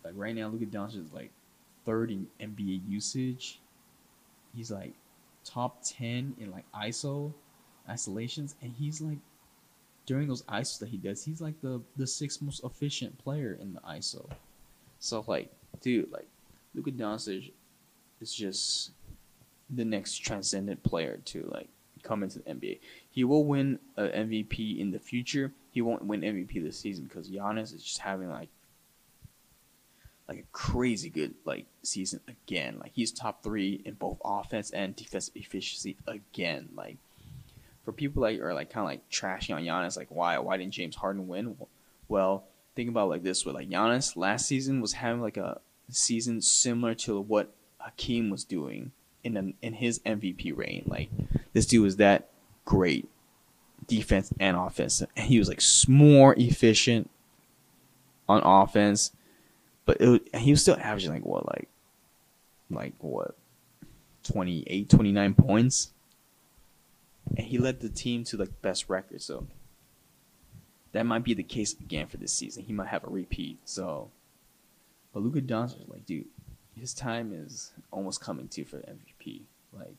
[0.04, 1.30] like right now, Luka Doncic is like
[1.84, 3.60] third in NBA usage.
[4.54, 4.94] He's like
[5.44, 7.32] top ten in like ISO
[7.88, 9.18] isolations, and he's like
[10.06, 13.74] during those ISOs that he does, he's like the the sixth most efficient player in
[13.74, 14.28] the ISO.
[15.00, 16.26] So like, dude, like
[16.74, 17.52] Luka Doncic
[18.20, 18.92] is just
[19.70, 21.68] the next transcendent player to like
[22.02, 22.80] come into the NBA.
[23.10, 25.52] He will win an MVP in the future.
[25.70, 28.48] He won't win MVP this season because Giannis is just having like
[30.28, 32.78] like a crazy good like season again.
[32.80, 36.68] Like he's top three in both offense and defensive efficiency again.
[36.74, 36.98] Like
[37.84, 40.74] for people like are like kind of like trashing on Giannis, like why why didn't
[40.74, 41.56] James Harden win?
[42.08, 42.44] Well,
[42.74, 45.60] think about like this: with like Giannis last season was having like a
[45.90, 48.92] season similar to what Hakeem was doing
[49.24, 50.84] in an, in his MVP reign.
[50.86, 51.10] Like
[51.52, 52.28] this dude was that
[52.64, 53.08] great
[53.86, 57.10] defense and offense, and he was like more efficient
[58.28, 59.12] on offense,
[59.84, 61.68] but it, he was still averaging like what like
[62.70, 63.34] like what
[64.24, 65.92] 28 29 points
[67.36, 69.20] and he led the team to like best record.
[69.20, 69.46] So
[70.92, 72.64] that might be the case again for this season.
[72.64, 73.58] He might have a repeat.
[73.64, 74.10] So,
[75.12, 76.26] but Luka Doncic, like, dude,
[76.78, 79.42] his time is almost coming to for MVP.
[79.72, 79.96] Like,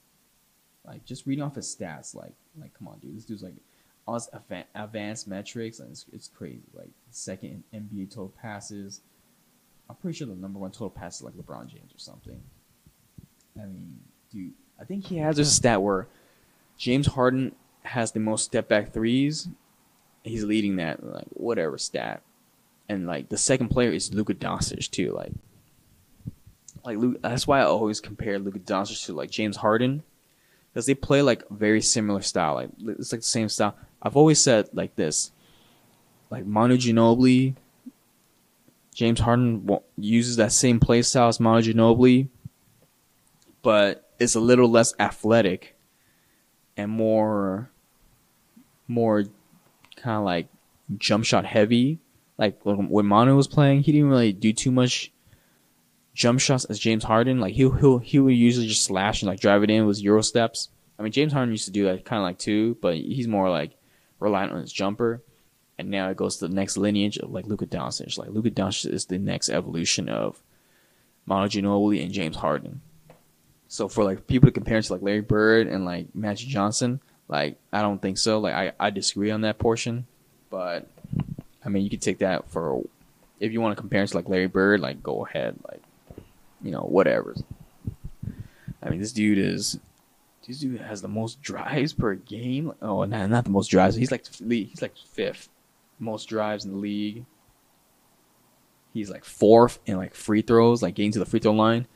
[0.86, 3.56] like just reading off his stats, like, like come on, dude, this dude's like
[4.08, 4.30] all his
[4.76, 6.64] advanced metrics, and it's, it's crazy.
[6.74, 9.02] Like second NBA total passes.
[9.90, 12.42] I'm pretty sure the number one total passes like LeBron James or something.
[13.56, 14.00] I mean,
[14.32, 16.08] dude, I think he has this stat where
[16.78, 19.48] James Harden has the most step back threes.
[20.24, 22.22] He's leading that like whatever stat,
[22.88, 25.12] and like the second player is Luka Doncic too.
[25.14, 25.32] Like,
[26.84, 27.22] like Luke.
[27.22, 30.04] That's why I always compare Luka Doncic to like James Harden,
[30.72, 32.56] because they play like very similar style.
[32.56, 32.70] Like
[33.00, 33.76] it's like the same style.
[34.02, 35.32] I've always said like this,
[36.30, 37.56] like Manu Ginobili.
[38.94, 42.28] James Harden uses that same play style as Manu Ginobili,
[43.62, 45.76] but it's a little less athletic
[46.76, 47.70] and more
[48.88, 49.24] more
[49.96, 50.48] kind of like
[50.98, 52.00] jump shot heavy.
[52.38, 55.12] Like when Manu was playing, he didn't really do too much
[56.14, 57.40] jump shots as James Harden.
[57.40, 60.22] Like he'll he'll he would usually just slash and like drive it in with euro
[60.22, 60.70] steps.
[60.98, 63.50] I mean James Harden used to do that kind of like too, but he's more
[63.50, 63.76] like
[64.20, 65.22] reliant on his jumper.
[65.78, 68.18] And now it goes to the next lineage of like Luka Doncic.
[68.18, 70.42] Like Luka Doncic is the next evolution of
[71.26, 72.82] Manu Ginobili and James Harden.
[73.70, 77.00] So for like people to compare to like Larry Bird and like Magic Johnson,
[77.30, 78.40] like I don't think so.
[78.40, 80.06] Like I, I disagree on that portion.
[80.50, 80.86] But
[81.64, 82.84] I mean you could take that for
[83.40, 85.58] if you want to compare it to like Larry Bird, like go ahead.
[85.70, 85.82] Like
[86.62, 87.36] you know, whatever.
[88.82, 89.80] I mean this dude is
[90.48, 92.74] this dude has the most drives per game.
[92.82, 93.96] Oh, not not the most drives.
[93.96, 95.50] He's like he's like fifth
[96.00, 97.26] most drives in the league.
[98.94, 101.88] He's like fourth in like free throws, like getting to the free throw line.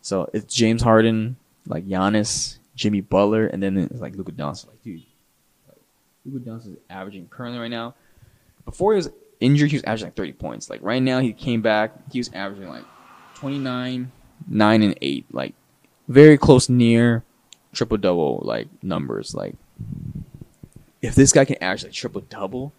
[0.00, 4.68] So it's James Harden, like Giannis, Jimmy Butler, and then it's like Luka Doncic.
[4.68, 5.02] Like, dude,
[5.68, 5.78] like,
[6.24, 7.94] Luka Doncic is averaging currently right now.
[8.64, 9.10] Before he was
[9.40, 10.70] injured, he was averaging like 30 points.
[10.70, 12.84] Like right now, he came back, he was averaging like
[13.40, 14.12] 29,
[14.48, 15.26] 9, and 8.
[15.32, 15.54] Like
[16.08, 17.24] very close near
[17.72, 19.34] triple double like numbers.
[19.34, 19.54] Like
[21.00, 22.72] if this guy can like triple double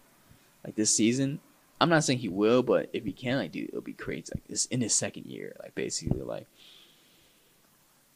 [0.64, 1.40] like this season,
[1.80, 4.30] I'm not saying he will, but if he can, like dude, it'll be crazy.
[4.32, 6.46] Like this in his second year, like basically like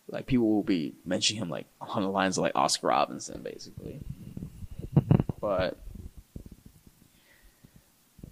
[0.09, 3.99] like people will be mentioning him like on the lines of like Oscar Robinson, basically.
[5.41, 5.77] But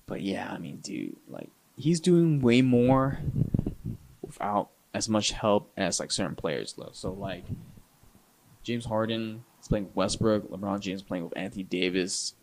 [0.07, 3.19] but yeah, I mean, dude, like he's doing way more
[4.35, 6.91] without as much help as like certain players though.
[6.93, 7.45] So like
[8.63, 12.35] James Harden is playing with Westbrook, LeBron James playing with Anthony Davis.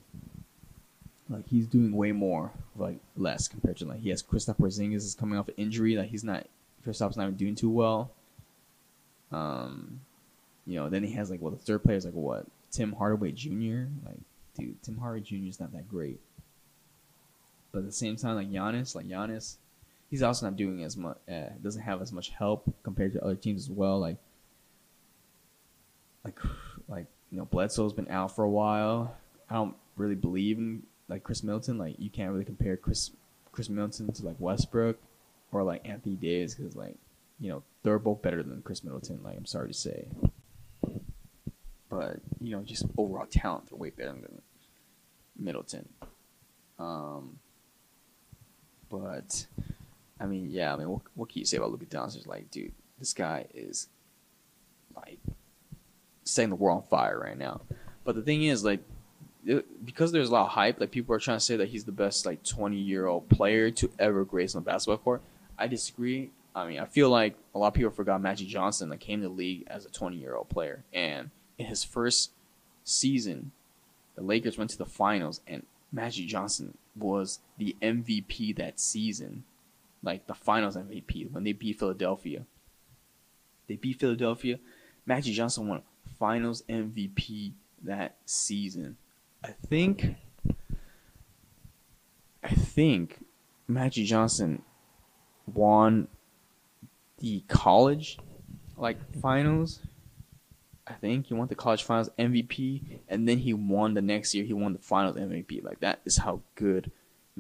[1.30, 5.16] Like he's doing way more, like less compared to like he has Kristaps Porzingis is
[5.16, 6.46] coming off an injury, like he's not
[6.86, 8.12] Kristaps not even doing too well.
[9.32, 10.02] Um,
[10.66, 13.32] you know, then he has like well the third player is like what Tim Hardaway
[13.32, 13.86] Jr.
[14.06, 14.20] Like,
[14.58, 15.48] dude, Tim Hardaway Jr.
[15.48, 16.20] is not that great.
[17.72, 19.56] But at the same time, like Giannis, like Giannis,
[20.12, 21.18] he's also not doing as much.
[21.28, 24.00] Uh, doesn't have as much help compared to other teams as well.
[24.00, 24.18] Like,
[26.24, 26.38] like,
[26.88, 29.16] like you know, Bledsoe's been out for a while.
[29.50, 31.78] I don't really believe in like Khris Middleton.
[31.80, 33.12] Like, you can't really compare Chris
[33.52, 35.00] Khris Middleton to like Westbrook
[35.52, 36.96] or like Anthony Davis because like
[37.40, 39.22] you know, they're both better than Khris Middleton.
[39.24, 40.08] Like I'm sorry to say,
[41.90, 44.42] but you know, just overall talent, they're way better than
[45.38, 45.88] Middleton.
[46.78, 47.40] Um,
[48.90, 49.46] but
[50.22, 52.28] I mean, yeah, I mean, what, what can you say about Luka Doncic?
[52.28, 53.88] Like, dude, this guy is
[54.96, 55.20] like
[56.24, 57.62] setting the world on fire right now.
[58.04, 58.82] But the thing is, like,
[59.84, 61.92] because there's a lot of hype, like people are trying to say that he's the
[61.92, 65.22] best like 20 year old player to ever grace on the basketball court.
[65.58, 66.30] I disagree.
[66.54, 69.28] I mean, I feel like a lot of people forgot Magic Johnson that came to
[69.28, 70.84] the league as a 20 year old player.
[70.94, 72.32] And in his first
[72.84, 73.52] season,
[74.16, 79.46] the Lakers went to the finals, and Magic Johnson was the MVP that season.
[80.04, 82.46] Like the finals MVP when they beat Philadelphia.
[83.68, 84.60] They beat Philadelphia.
[85.06, 85.84] Magic Johnson won
[86.20, 88.98] finals MVP that season.
[89.44, 90.16] I think.
[92.44, 93.24] I think
[93.68, 94.64] Magic Johnson
[95.54, 96.08] won
[97.20, 98.18] the college
[98.78, 99.80] like finals.
[100.88, 104.44] I think he won the college finals MVP, and then he won the next year.
[104.44, 105.64] He won the finals MVP.
[105.64, 106.92] Like that is how good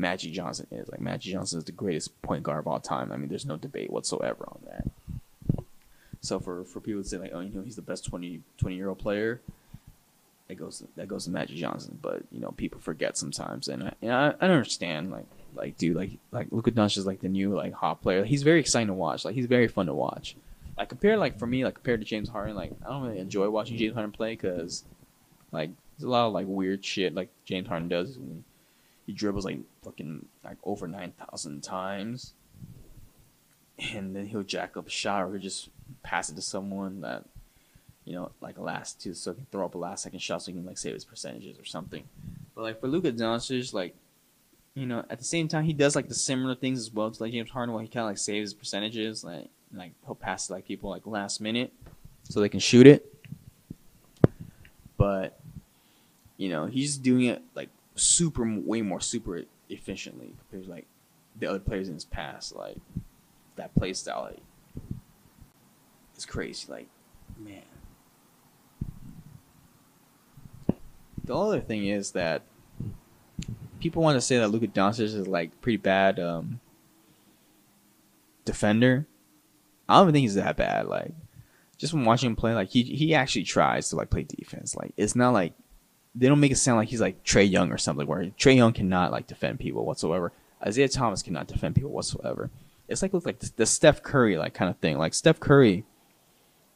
[0.02, 0.90] Magic Johnson is.
[0.90, 3.12] Like Magic Johnson is the greatest point guard of all time.
[3.12, 5.64] I mean, there's no debate whatsoever on that.
[6.22, 8.76] So for for people to say like, oh, you know, he's the best 20, 20
[8.76, 9.42] year old player,
[10.48, 11.98] that goes that goes to Magic Johnson.
[12.02, 15.26] But you know, people forget sometimes, and I, I, I understand like
[15.56, 18.26] like dude, like like Luka Doncic is like the new like hot player.
[18.26, 19.24] He's very exciting to watch.
[19.24, 20.36] Like he's very fun to watch.
[20.78, 23.50] Like compared like for me, like compared to James Harden, like I don't really enjoy
[23.50, 24.84] watching James Harden play because
[25.52, 28.44] Like there's a lot of like weird shit like James Harden does when
[29.06, 32.34] he dribbles like fucking like over nine thousand times,
[33.78, 35.70] and then he'll jack up a shot or he'll just
[36.04, 37.26] pass it to someone that
[38.06, 40.52] you know like last two so he can throw up a last second shot so
[40.52, 42.04] he can like save his percentages or something.
[42.56, 43.96] But like for Luka Doncic, like
[44.74, 47.24] you know at the same time he does like the similar things as well to
[47.24, 50.50] like James Harden where he kind of like saves his percentages like like he'll pass
[50.50, 51.74] like people like last minute
[52.24, 53.14] so they can shoot it.
[54.98, 55.40] But
[56.38, 60.88] you know he's doing it like super way more super efficiently compared to like
[61.40, 62.56] the other players in his past.
[62.56, 62.78] Like
[63.56, 64.40] that play style, like,
[66.16, 66.72] it's crazy.
[66.72, 66.88] Like
[67.38, 67.64] man.
[71.24, 72.42] The other thing is that
[73.80, 76.60] people want to say that Luka Doncic is like pretty bad um,
[78.46, 79.08] defender.
[79.88, 80.88] I don't even think he's that bad.
[80.88, 81.14] Like
[81.78, 84.76] just from watching him play, like he he actually tries to like play defense.
[84.76, 85.54] Like it's not like
[86.14, 88.74] they don't make it sound like he's like Trae Young or something where Trae Young
[88.74, 90.32] cannot like defend people whatsoever.
[90.66, 92.50] Isaiah Thomas cannot defend people whatsoever.
[92.88, 94.98] It's like look like the, Steph Curry like kind of thing.
[94.98, 95.86] Like Steph Curry,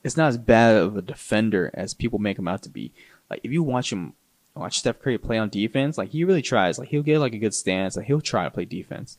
[0.03, 2.93] it's not as bad of a defender as people make him out to be.
[3.29, 4.13] Like if you watch him
[4.55, 6.79] watch Steph Curry play on defense, like he really tries.
[6.79, 7.97] Like he'll get like a good stance.
[7.97, 9.17] Like he'll try to play defense.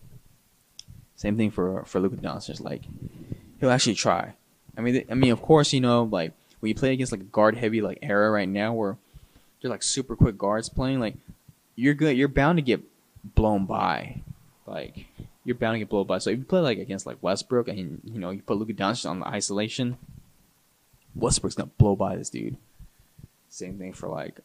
[1.17, 2.61] Same thing for for Luka Doncic.
[2.61, 2.85] Like
[3.61, 4.33] he'll actually try.
[4.79, 7.25] I mean, I mean, of course, you know, like when you play against like a
[7.25, 8.97] guard heavy like era right now, where
[9.61, 11.17] you're like super quick guards playing, like
[11.75, 12.17] you're good.
[12.17, 12.83] You're bound to get
[13.35, 14.23] blown by.
[14.67, 15.07] Like
[15.45, 16.19] you're bound to get blown by.
[16.19, 19.09] So if you play like against like Westbrook and you know you put Luka Doncic
[19.09, 19.97] on the isolation,
[21.15, 22.57] Westbrook's gonna blow by this dude.
[23.49, 24.41] Same thing for like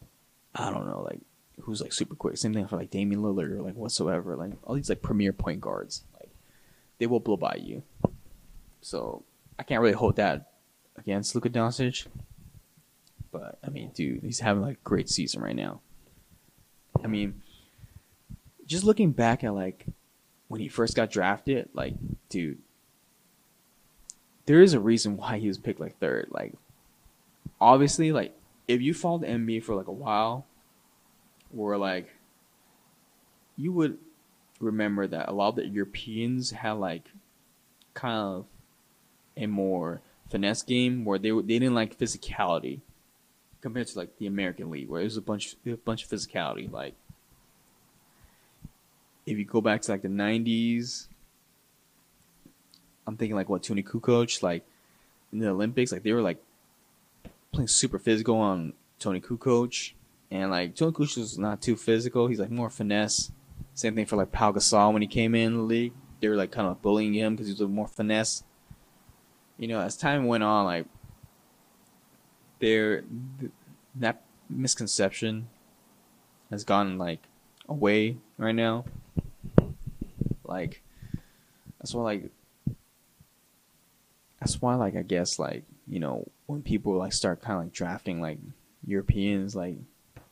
[0.53, 1.20] I don't know, like
[1.62, 2.38] who's like super quick.
[2.38, 4.36] Same thing for like Damian Lillard or like whatsoever.
[4.36, 6.30] Like all these like premier point guards, like
[6.97, 7.84] they will blow by you.
[8.82, 9.24] So
[9.57, 10.51] I can't really hold that
[10.97, 12.07] against Luka Doncic.
[13.32, 15.82] But I mean, dude, he's having like a great season right now.
[17.03, 17.41] I mean,
[18.65, 19.86] just looking back at like
[20.47, 21.93] when he first got drafted, like,
[22.29, 22.57] dude,
[24.45, 26.27] there is a reason why he was picked like third.
[26.29, 26.53] Like,
[27.59, 30.45] obviously, like if you followed the NBA for like a while,
[31.55, 32.09] or like
[33.57, 33.97] you would
[34.59, 37.09] remember that a lot of the Europeans had like
[37.93, 38.45] kind of
[39.38, 42.82] a more finesse game where they they didn't like physicality
[43.62, 46.72] compared to like the American League where it was a bunch a bunch of physicality.
[46.72, 46.95] Like
[49.26, 51.07] if you go back to like the '90s,
[53.07, 54.64] I'm thinking like what Toni Kukoc like
[55.32, 56.41] in the Olympics, like they were like
[57.51, 59.93] playing super physical on Toni Kukoc,
[60.30, 62.28] and like Toni Kukoc was not too physical.
[62.28, 63.32] He's like more finesse.
[63.74, 65.93] Same thing for like Pau Gasol when he came in the league.
[66.20, 68.43] They were like kind of bullying him because he was more finesse.
[69.57, 70.86] You know, as time went on, like
[72.62, 73.03] there
[73.95, 75.47] that misconception
[76.49, 77.20] has gone like
[77.68, 78.86] away right now.
[80.43, 80.82] Like
[81.80, 82.32] that's why like
[84.39, 87.74] that's why like I guess like you know when people like start kind of like
[87.74, 88.39] drafting like
[88.86, 89.78] Europeans like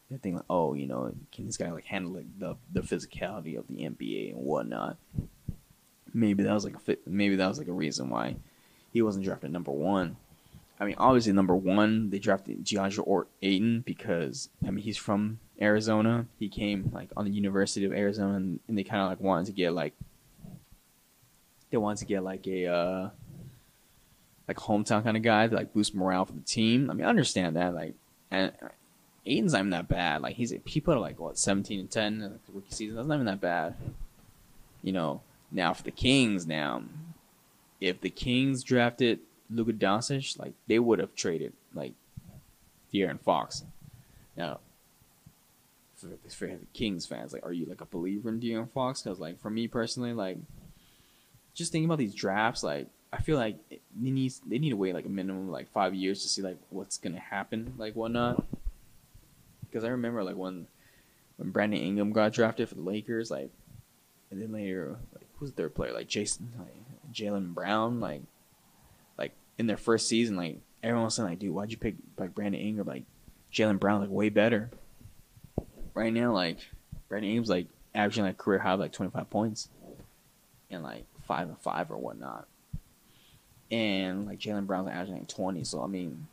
[0.09, 3.57] they think like oh you know can this guy like handle like the the physicality
[3.57, 4.97] of the NBA and whatnot.
[6.11, 8.35] Maybe that was like a fit, maybe that was like a reason why
[8.91, 10.17] he wasn't drafted number one.
[10.79, 15.39] I mean, obviously number one they drafted DeAndre or Ayton because I mean he's from
[15.61, 16.25] Arizona.
[16.37, 19.47] He came like on the University of Arizona, and, and they kind of like wanted
[19.47, 19.93] to get like
[21.69, 23.09] they wanted to get like a uh,
[24.47, 26.89] like hometown kind of guy to like boost morale for the team.
[26.89, 27.73] I mean, I understand that.
[27.73, 27.93] Like,
[28.31, 28.51] and
[29.25, 30.21] Ayton's not even that bad.
[30.21, 32.95] Like, he's he put like what seventeen and ten in the rookie season.
[32.95, 33.75] That's not even that bad.
[34.81, 35.21] You know,
[35.51, 36.83] now for the Kings, now
[37.79, 39.19] if the Kings drafted
[39.49, 41.93] Luka Doncic, like they would have traded like
[42.93, 43.63] De'Aaron Fox.
[44.37, 44.59] Now,
[45.95, 49.01] for, for the Kings fans, like, are you like a believer in De'Aaron Fox?
[49.01, 50.37] Because like for me personally, like
[51.53, 53.79] just thinking about these drafts, like I feel like they
[54.11, 56.97] need they need to wait like a minimum like five years to see like what's
[56.97, 58.45] gonna happen, like whatnot.
[59.61, 60.67] Because I remember like when
[61.37, 63.49] when Brandon Ingram got drafted for the Lakers, like,
[64.29, 68.21] and then later like who's the third player like Jason like Jaylen Brown, like
[69.59, 72.59] in their first season, like everyone was saying like, dude, why'd you pick like Brandon
[72.59, 72.87] Ingram?
[72.87, 73.03] Like
[73.53, 74.71] Jaylen Brown like way better.
[75.93, 76.57] Right now, like
[77.07, 79.69] Brandon Ingram's like averaging like career high like twenty five points,
[80.71, 82.47] and like five and five or whatnot
[83.71, 85.63] and like Jaylen Brown's like averaging like twenty.
[85.63, 86.27] So I mean,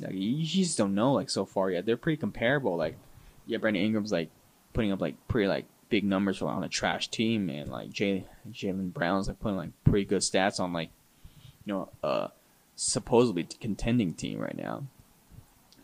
[0.00, 1.86] like you just don't know like so far yet.
[1.86, 2.76] They're pretty comparable.
[2.76, 2.96] Like
[3.46, 4.30] yeah, Brandon Ingram's like
[4.72, 9.28] putting up like pretty like big numbers on a trash team, and like Jaylen Brown's
[9.28, 10.90] like putting like pretty good stats on like
[11.68, 12.30] you know
[12.78, 14.84] supposedly contending team right now.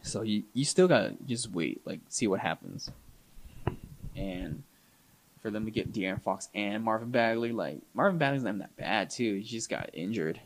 [0.02, 2.90] So you you still gotta just wait, like see what happens.
[4.16, 4.62] And
[5.42, 9.10] for them to get De'Aaron Fox and Marvin Bagley, like Marvin Bagley's not that bad
[9.10, 9.36] too.
[9.36, 10.40] He just got injured.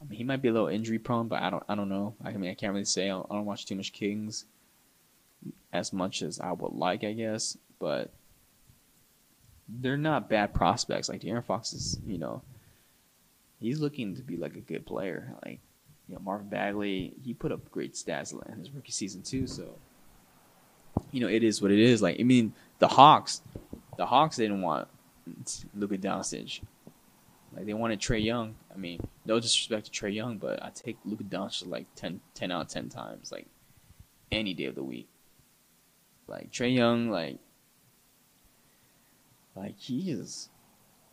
[0.00, 2.14] I mean, he might be a little injury prone, but I don't I don't know.
[2.22, 3.06] I mean, I can't really say.
[3.06, 4.44] I don't, I don't watch too much Kings
[5.72, 7.56] as much as I would like, I guess.
[7.78, 8.10] But
[9.68, 11.08] they're not bad prospects.
[11.08, 12.42] Like De'Aaron Fox is, you know,
[13.60, 15.34] he's looking to be like a good player.
[15.44, 15.60] Like,
[16.08, 19.46] you know, Marvin Bagley, he put up great stats in his rookie season too.
[19.46, 19.74] So,
[21.10, 22.02] you know, it is what it is.
[22.02, 23.42] Like, I mean, the Hawks,
[23.96, 24.88] the Hawks didn't want
[25.74, 26.60] Luka Doncic.
[27.54, 28.54] Like they wanted Trae Young.
[28.72, 32.52] I mean, no disrespect to Trae Young, but I take Luka Doncic like 10, 10
[32.52, 33.46] out of ten times, like
[34.30, 35.08] any day of the week.
[36.26, 37.38] Like Trae Young, like
[39.56, 40.50] like he is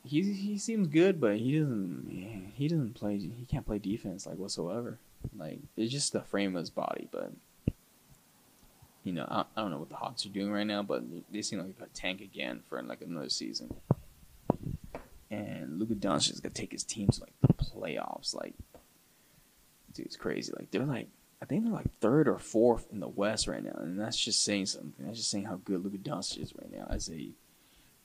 [0.05, 4.37] he he seems good, but he doesn't he doesn't play he can't play defense like
[4.37, 4.99] whatsoever.
[5.35, 7.31] Like it's just the frame of his body, but
[9.03, 11.41] you know I, I don't know what the Hawks are doing right now, but they
[11.41, 13.73] seem like a tank again for like another season.
[15.31, 18.35] And Luka Doncic is gonna take his team to like the playoffs.
[18.35, 18.53] Like,
[19.93, 20.53] dude, it's crazy.
[20.55, 21.07] Like they're like
[21.41, 24.43] I think they're like third or fourth in the West right now, and that's just
[24.43, 24.93] saying something.
[24.99, 27.31] That's just saying how good Luka Doncic is right now as a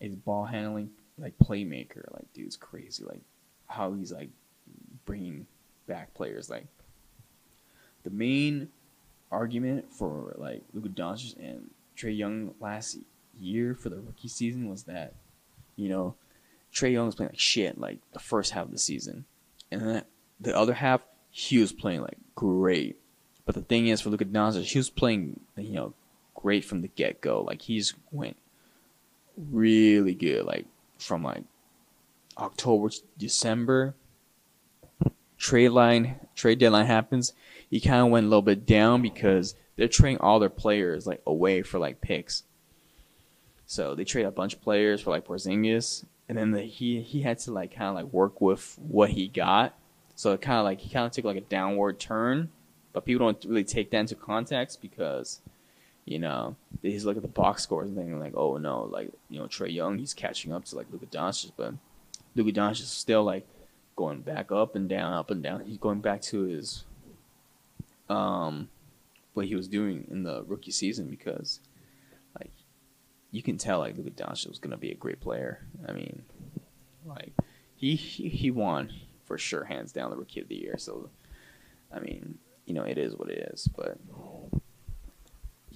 [0.00, 0.90] his ball handling
[1.20, 2.04] like playmaker.
[2.12, 3.04] Like dude's crazy.
[3.04, 3.20] Like
[3.66, 4.30] how he's like
[5.04, 5.46] bringing
[5.86, 6.50] back players.
[6.50, 6.66] Like
[8.02, 8.68] the main
[9.30, 12.98] argument for like Luka Doncic and Trae Young last
[13.38, 15.14] year for the rookie season was that
[15.76, 16.14] you know
[16.72, 19.24] Trae Young was playing like shit like the first half of the season,
[19.70, 20.02] and then
[20.40, 21.00] the other half
[21.30, 22.96] he was playing like great.
[23.44, 25.94] But the thing is, for Luka Doncic, he was playing you know
[26.34, 27.42] great from the get go.
[27.42, 28.36] Like he's went
[29.36, 30.44] really good.
[30.44, 30.66] Like
[31.00, 31.44] from like
[32.38, 33.94] October to December,
[35.38, 37.32] trade line trade deadline happens.
[37.68, 41.22] He kind of went a little bit down because they're trading all their players like
[41.26, 42.44] away for like picks.
[43.66, 47.22] So they trade a bunch of players for like Porzingis, and then the, he he
[47.22, 49.78] had to like kind of like work with what he got.
[50.16, 52.50] So it kind of like he kind of took like a downward turn,
[52.92, 55.40] but people don't really take that into context because
[56.10, 59.12] you know, they just look at the box scores and think like, oh no, like
[59.28, 61.74] you know Trae Young, he's catching up to like Luka Doncic, but
[62.34, 63.46] Luka Doncic is still like
[63.94, 65.64] going back up and down, up and down.
[65.64, 66.84] He's going back to his
[68.08, 68.68] um
[69.34, 71.60] what he was doing in the rookie season because
[72.40, 72.50] like
[73.30, 75.64] you can tell like Luka Doncic was gonna be a great player.
[75.88, 76.24] I mean,
[77.06, 77.32] like
[77.76, 78.92] he he, he won
[79.26, 80.74] for sure, hands down, the rookie of the year.
[80.76, 81.08] So
[81.94, 83.96] I mean, you know, it is what it is, but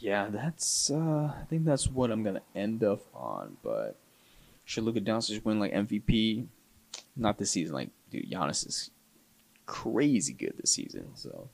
[0.05, 3.57] yeah, that's uh, I think that's what I'm gonna end up on.
[3.62, 3.96] But
[4.66, 6.44] should Luka Doncic win like MVP?
[7.16, 7.74] Not this season.
[7.74, 8.90] Like, dude, Giannis is
[9.64, 11.07] crazy good this season.
[11.14, 11.48] So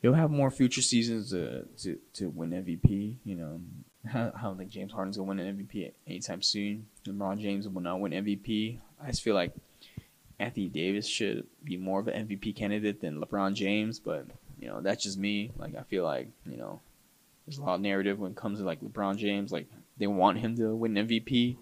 [0.00, 3.16] he'll have more future seasons to to, to win MVP.
[3.24, 3.60] You know,
[4.14, 6.86] I don't think James Harden's gonna win an MVP anytime soon.
[7.06, 8.78] LeBron James will not win MVP.
[9.02, 9.52] I just feel like
[10.38, 14.26] Anthony Davis should be more of an MVP candidate than LeBron James, but
[14.60, 15.50] you know that's just me.
[15.58, 16.80] Like I feel like you know
[17.46, 19.52] there's a lot of narrative when it comes to like LeBron James.
[19.52, 21.56] Like they want him to win MVP,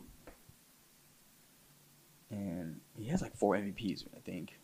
[2.30, 4.58] and he has like four MVPs, I think.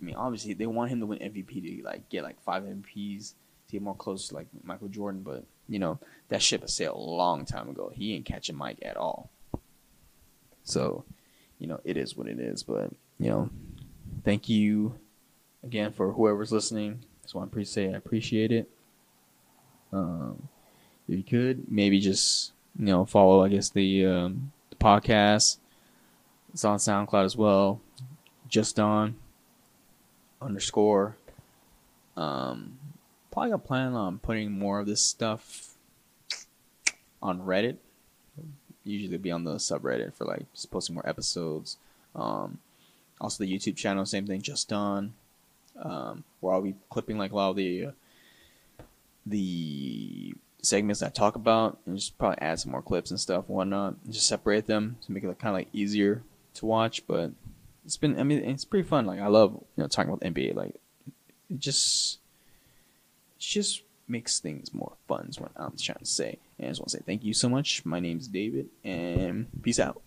[0.00, 3.32] I mean, obviously they want him to win MVP to like get like five MVPs
[3.68, 5.98] to get more close to like Michael Jordan, but you know
[6.28, 7.90] that ship has sailed a long time ago.
[7.92, 9.30] He ain't catching Mike at all.
[10.62, 11.04] So,
[11.58, 12.62] you know, it is what it is.
[12.62, 13.50] But you know,
[14.24, 14.98] thank you
[15.64, 17.04] again for whoever's listening.
[17.22, 18.68] Just want to say I appreciate it.
[19.92, 20.48] Um,
[21.08, 25.58] if you could maybe just you know follow I guess the um, the podcast.
[26.52, 27.80] It's on SoundCloud as well.
[28.48, 29.16] Just on
[30.40, 31.16] underscore.
[32.16, 32.78] Um,
[33.30, 35.74] probably gonna plan on putting more of this stuff
[37.22, 37.76] on Reddit.
[38.84, 41.76] Usually be on the subreddit for like just posting more episodes.
[42.14, 42.58] Um,
[43.20, 45.14] also the YouTube channel, same thing, just on.
[45.78, 47.90] Um, where I'll be clipping like a lot of the uh,
[49.26, 50.34] the
[50.66, 53.96] segments I talk about, and just probably add some more clips and stuff, and whatnot,
[54.04, 56.22] and just separate them to make it kind of like easier
[56.54, 57.06] to watch.
[57.06, 57.30] But
[57.84, 59.06] it's been, I mean, it's pretty fun.
[59.06, 60.54] Like I love you know talking about NBA.
[60.54, 60.74] Like
[61.50, 62.18] it just,
[63.36, 65.26] it just makes things more fun.
[65.28, 66.38] Is what I'm trying to say.
[66.58, 67.84] And I just want to say thank you so much.
[67.84, 70.02] My name's David, and peace out.